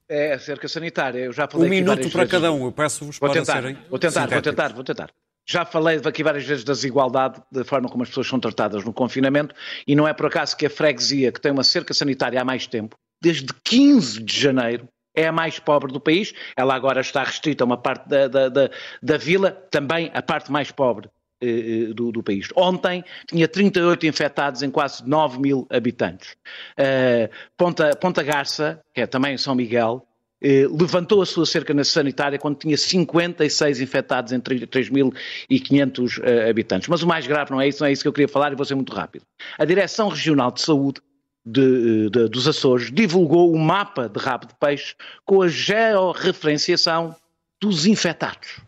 [0.08, 1.20] É a cerca sanitária.
[1.20, 2.32] Eu já falei Um minuto para vezes.
[2.32, 2.66] cada um.
[2.66, 5.10] Eu peço-vos para tentar, serem vou tentar, vou tentar, vou tentar.
[5.48, 8.92] Já falei aqui várias vezes da desigualdade, da forma como as pessoas são tratadas no
[8.92, 9.54] confinamento,
[9.88, 12.66] e não é por acaso que a freguesia, que tem uma cerca sanitária há mais
[12.66, 16.34] tempo, desde 15 de janeiro, é a mais pobre do país.
[16.58, 18.70] Ela agora está restrita a uma parte da, da, da,
[19.02, 21.10] da vila, também a parte mais pobre
[21.42, 21.48] eh,
[21.90, 22.50] eh, do, do país.
[22.56, 26.36] Ontem tinha 38 infectados em quase 9 mil habitantes.
[26.78, 30.06] Eh, Ponta, Ponta Garça, que é também São Miguel,
[30.48, 36.88] eh, levantou a sua cerca na sanitária quando tinha 56 infectados em 3.500 eh, habitantes.
[36.88, 38.56] Mas o mais grave não é isso, não é isso que eu queria falar e
[38.56, 39.24] vou ser muito rápido.
[39.58, 41.02] A Direção Regional de Saúde
[41.46, 47.16] de- de- dos Açores divulgou o mapa de rabo de peixe com a georreferenciação
[47.62, 48.60] dos infectados.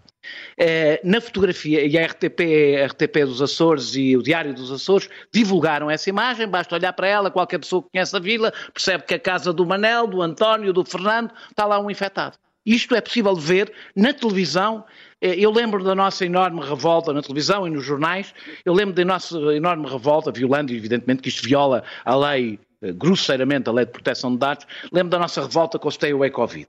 [0.60, 5.08] Eh, na fotografia, e a RTP, a RTP dos Açores e o Diário dos Açores
[5.32, 9.14] divulgaram essa imagem, basta olhar para ela, qualquer pessoa que conhece a vila percebe que
[9.14, 12.38] a casa do Manel, do António, do Fernando, está lá um infectado.
[12.66, 14.84] Isto é possível ver na televisão.
[15.22, 18.34] Eh, Eu lembro da nossa enorme revolta na televisão e nos jornais.
[18.66, 23.70] Eu lembro da nossa enorme revolta, violando, evidentemente, que isto viola a lei, eh, grosseiramente,
[23.70, 24.66] a lei de proteção de dados.
[24.92, 26.68] Lembro da nossa revolta com o Stay Away Covid.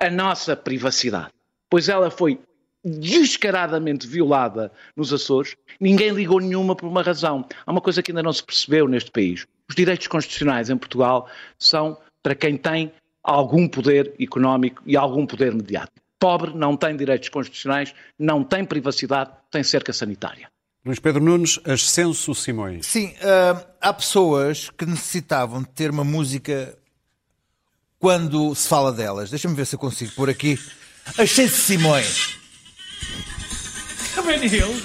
[0.00, 1.30] A nossa privacidade.
[1.70, 2.40] Pois ela foi
[2.86, 7.44] descaradamente violada nos Açores, ninguém ligou nenhuma por uma razão.
[7.66, 9.44] Há uma coisa que ainda não se percebeu neste país.
[9.68, 11.28] Os direitos constitucionais em Portugal
[11.58, 16.00] são para quem tem algum poder económico e algum poder mediático.
[16.18, 20.48] Pobre não tem direitos constitucionais, não tem privacidade, tem cerca sanitária.
[20.84, 22.86] Luís Pedro Nunes, Ascenso Simões.
[22.86, 26.78] Sim, ah, há pessoas que necessitavam de ter uma música
[27.98, 29.28] quando se fala delas.
[29.28, 30.56] Deixa-me ver se eu consigo pôr aqui.
[31.18, 32.45] Ascenso Simões.
[34.30, 34.82] Ele.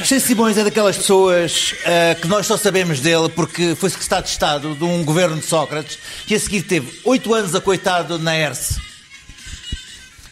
[0.00, 4.30] Ascenso Simões é daquelas pessoas ah, que nós só sabemos dele porque foi secretário de
[4.30, 8.36] Estado de um governo de Sócrates que a seguir teve oito anos a coitado na
[8.36, 8.80] ERSE.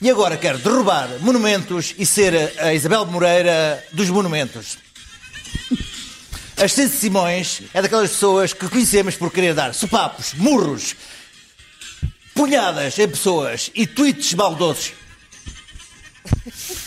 [0.01, 4.79] E agora quer derrubar monumentos e ser a Isabel Moreira dos monumentos.
[6.57, 10.95] Ascenso Simões é daquelas pessoas que conhecemos por querer dar sopapos, murros,
[12.35, 14.93] punhadas em pessoas e tweets baldosos.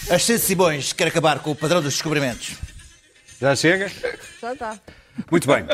[0.10, 2.56] Ascenso Simões quer acabar com o padrão dos descobrimentos.
[3.40, 3.92] Já chega?
[4.42, 4.80] Já está.
[5.30, 5.66] Muito bem.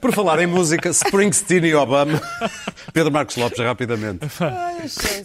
[0.00, 2.20] Por falar em música, Springsteen e Obama.
[2.92, 4.26] Pedro Marcos Lopes, rapidamente.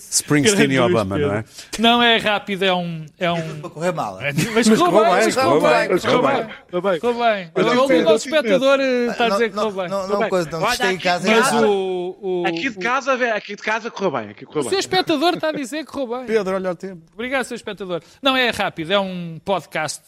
[0.10, 1.46] Springsteen e Obama, não é?
[1.80, 3.06] Não é rápido, é um.
[3.18, 3.60] É um...
[3.62, 4.20] Para correr mal.
[4.54, 7.00] Mas correu correu bem, bem, mas correu correu bem, correu bem.
[7.00, 8.02] Correu bem.
[8.02, 9.90] O nosso espectador eh, está a dizer que correu bem.
[9.90, 11.30] não, coisa, não gostei em casa.
[11.30, 12.44] Mas o.
[12.48, 14.36] Aqui de casa, aqui de casa correu bem.
[14.48, 16.26] O seu espectador está a dizer que correu bem.
[16.26, 17.02] Pedro, olha o tempo.
[17.14, 18.02] Obrigado, seu espectador.
[18.22, 18.92] Não, é rápido.
[18.92, 20.02] É um podcast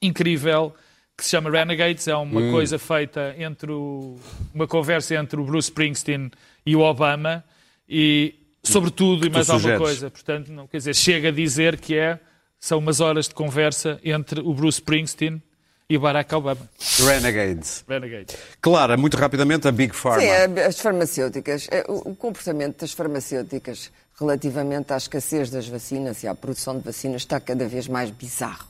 [0.00, 0.74] incrível
[1.18, 2.06] que se chama Renegades.
[2.08, 2.52] É uma Hum.
[2.52, 4.16] coisa feita entre o,
[4.54, 6.30] uma conversa entre o Bruce Springsteen
[6.64, 7.44] e o Obama
[7.88, 9.82] e sobre tudo e mais alguma sugeres?
[9.82, 10.10] coisa.
[10.10, 12.20] Portanto, não, quer dizer, chega a dizer que é
[12.60, 15.42] são umas horas de conversa entre o Bruce Springsteen
[15.90, 16.60] e o Barack Obama.
[16.98, 17.84] Renegades.
[17.88, 18.36] Renegades.
[18.60, 20.20] Clara, muito rapidamente, a Big Pharma.
[20.20, 21.66] Sim, as farmacêuticas.
[21.70, 23.90] é, o comportamento das farmacêuticas
[24.20, 28.66] relativamente à escassez das vacinas e à produção de vacinas está cada vez mais bizarro.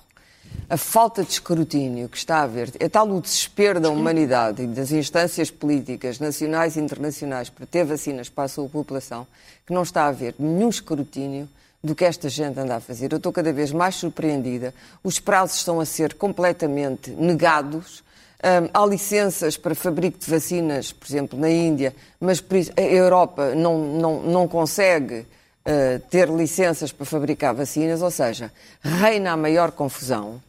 [0.71, 4.67] A falta de escrutínio que está a haver, é tal o desespero da humanidade e
[4.67, 9.27] das instâncias políticas nacionais e internacionais para ter vacinas para a sua população,
[9.67, 11.49] que não está a haver nenhum escrutínio
[11.83, 13.11] do que esta gente anda a fazer.
[13.13, 14.75] Eu estou cada vez mais surpreendida.
[15.03, 18.05] Os prazos estão a ser completamente negados.
[18.45, 22.45] Hum, há licenças para fabrico de vacinas, por exemplo, na Índia, mas
[22.77, 25.25] a Europa não, não, não consegue
[25.69, 28.51] uh, ter licenças para fabricar vacinas, ou seja,
[28.83, 30.41] reina a maior confusão.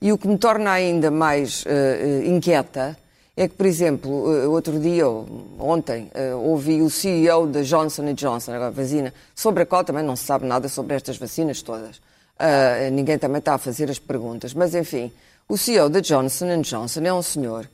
[0.00, 2.96] E o que me torna ainda mais uh, inquieta
[3.36, 4.10] é que, por exemplo,
[4.50, 5.06] outro dia,
[5.60, 6.10] ontem,
[6.42, 10.44] ouvi o CEO da Johnson Johnson, agora vacina, sobre a qual também não se sabe
[10.44, 12.00] nada sobre estas vacinas todas.
[12.38, 14.54] Uh, ninguém também está a fazer as perguntas.
[14.54, 15.12] Mas, enfim,
[15.48, 17.68] o CEO da Johnson Johnson é um senhor,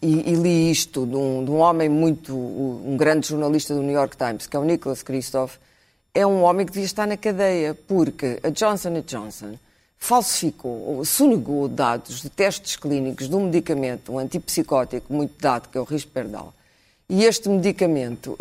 [0.00, 3.92] e, e li isto de um, de um homem muito, um grande jornalista do New
[3.92, 5.58] York Times, que é o Nicholas Kristof,
[6.14, 9.54] é um homem que devia estar na cadeia, porque a Johnson Johnson
[9.96, 15.76] falsificou ou sonegou dados de testes clínicos de um medicamento, um antipsicótico muito dado, que
[15.76, 16.52] é o Risperdal.
[17.08, 18.36] E este medicamento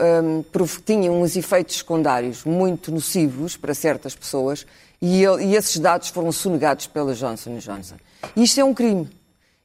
[0.51, 4.65] prov- tinha uns efeitos secundários muito nocivos para certas pessoas
[5.01, 7.95] e, ele- e esses dados foram sonegados pela Johnson Johnson.
[8.35, 9.09] Isto é um crime.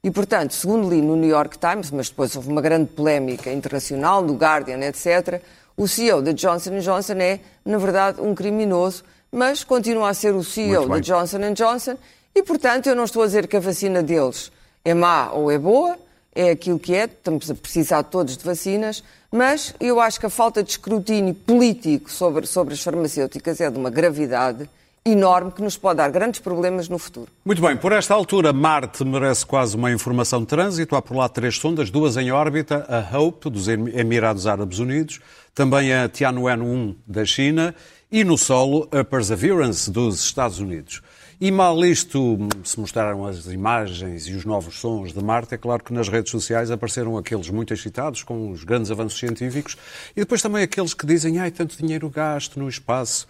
[0.03, 4.21] E, portanto, segundo li no New York Times, mas depois houve uma grande polémica internacional,
[4.23, 5.41] no Guardian, etc.,
[5.77, 9.03] o CEO da Johnson Johnson é, na verdade, um criminoso,
[9.33, 11.01] mas continua a ser o CEO da.
[11.01, 11.97] Johnson Johnson
[12.35, 14.51] e, portanto, eu não estou a dizer que a vacina deles
[14.85, 15.97] é má ou é boa,
[16.35, 20.31] é aquilo que é, estamos a precisar todos de vacinas, mas eu acho que a
[20.31, 24.68] falta de escrutínio político sobre, sobre as farmacêuticas é de uma gravidade
[25.07, 27.29] enorme que nos pode dar grandes problemas no futuro.
[27.45, 30.97] Muito bem, por esta altura, Marte merece quase uma informação de trânsito.
[30.97, 35.20] Há por lá três sondas, duas em órbita, a Hope, dos Em- Emirados Árabes Unidos,
[35.55, 37.75] também a Tianwen-1 da China
[38.11, 41.01] e no solo a Perseverance dos Estados Unidos.
[41.41, 45.83] E mal isto se mostraram as imagens e os novos sons de Marte, é claro
[45.83, 49.77] que nas redes sociais apareceram aqueles muito excitados com os grandes avanços científicos
[50.17, 53.27] e depois também aqueles que dizem, ai, tanto dinheiro gasto no espaço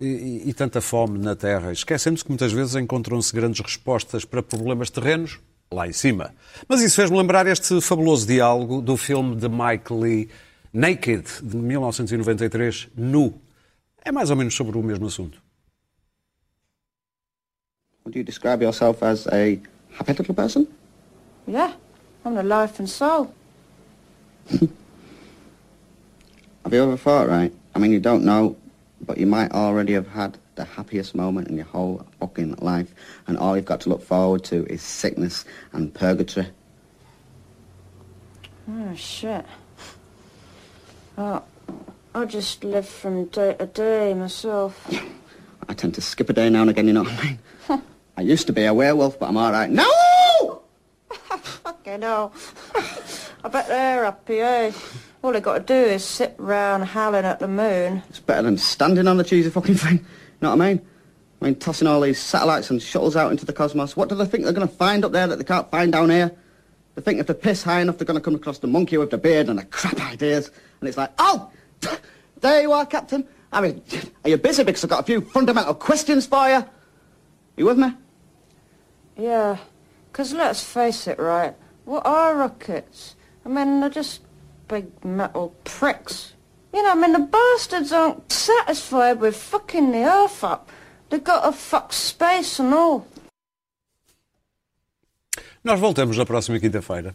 [0.00, 0.06] e,
[0.46, 1.72] e- e tanta fome na Terra.
[1.72, 6.32] Esquecemos que muitas vezes encontram-se grandes respostas para problemas terrenos lá em cima.
[6.68, 10.28] Mas isso fez-me lembrar este fabuloso diálogo do filme de Mike Lee,
[10.72, 13.40] Naked, de 1993, Nu.
[14.04, 15.42] É mais ou menos sobre o mesmo assunto.
[18.04, 19.60] Would you describe yourself as a
[19.98, 20.66] happy little person?
[21.46, 21.74] Yeah,
[22.24, 23.34] I'm the life and soul.
[26.64, 27.52] Have you ever thought, right?
[27.74, 28.56] I mean, you don't know,
[29.00, 32.94] but you might already have had the happiest moment in your whole fucking life,
[33.26, 36.48] and all you've got to look forward to is sickness and purgatory.
[38.70, 39.46] Oh, shit.
[41.20, 41.42] Oh,
[42.14, 44.88] I just live from day to day myself.
[45.68, 47.82] I tend to skip a day now and again, you know what I mean?
[48.16, 49.68] I used to be a werewolf, but I'm all right.
[49.68, 50.62] No!
[51.10, 52.32] Fucking hell.
[53.42, 54.70] I bet they're happy, eh?
[55.20, 58.00] All they got to do is sit round howling at the moon.
[58.08, 59.96] It's better than standing on the cheesy fucking thing.
[59.96, 60.04] You
[60.42, 60.86] know what I mean?
[61.42, 63.96] I mean, tossing all these satellites and shuttles out into the cosmos.
[63.96, 66.10] What do they think they're going to find up there that they can't find down
[66.10, 66.32] here?
[66.98, 69.10] They think if they piss high enough, they're going to come across the monkey with
[69.10, 70.50] the beard and the crap ideas.
[70.80, 71.48] And it's like, oh,
[72.40, 73.24] there you are, Captain.
[73.52, 73.80] I mean,
[74.24, 74.64] are you busy?
[74.64, 76.64] Because I've got a few fundamental questions for you.
[77.56, 77.94] You with me?
[79.16, 79.58] Yeah,
[80.12, 81.54] 'cause let's face it, right?
[81.84, 83.14] What are rockets?
[83.46, 84.22] I mean, they're just
[84.66, 86.32] big metal pricks.
[86.74, 90.68] You know, I mean, the bastards aren't satisfied with fucking the earth up.
[91.10, 93.06] They've got to fuck space and all.
[95.68, 97.14] Nós voltamos na próxima quinta-feira.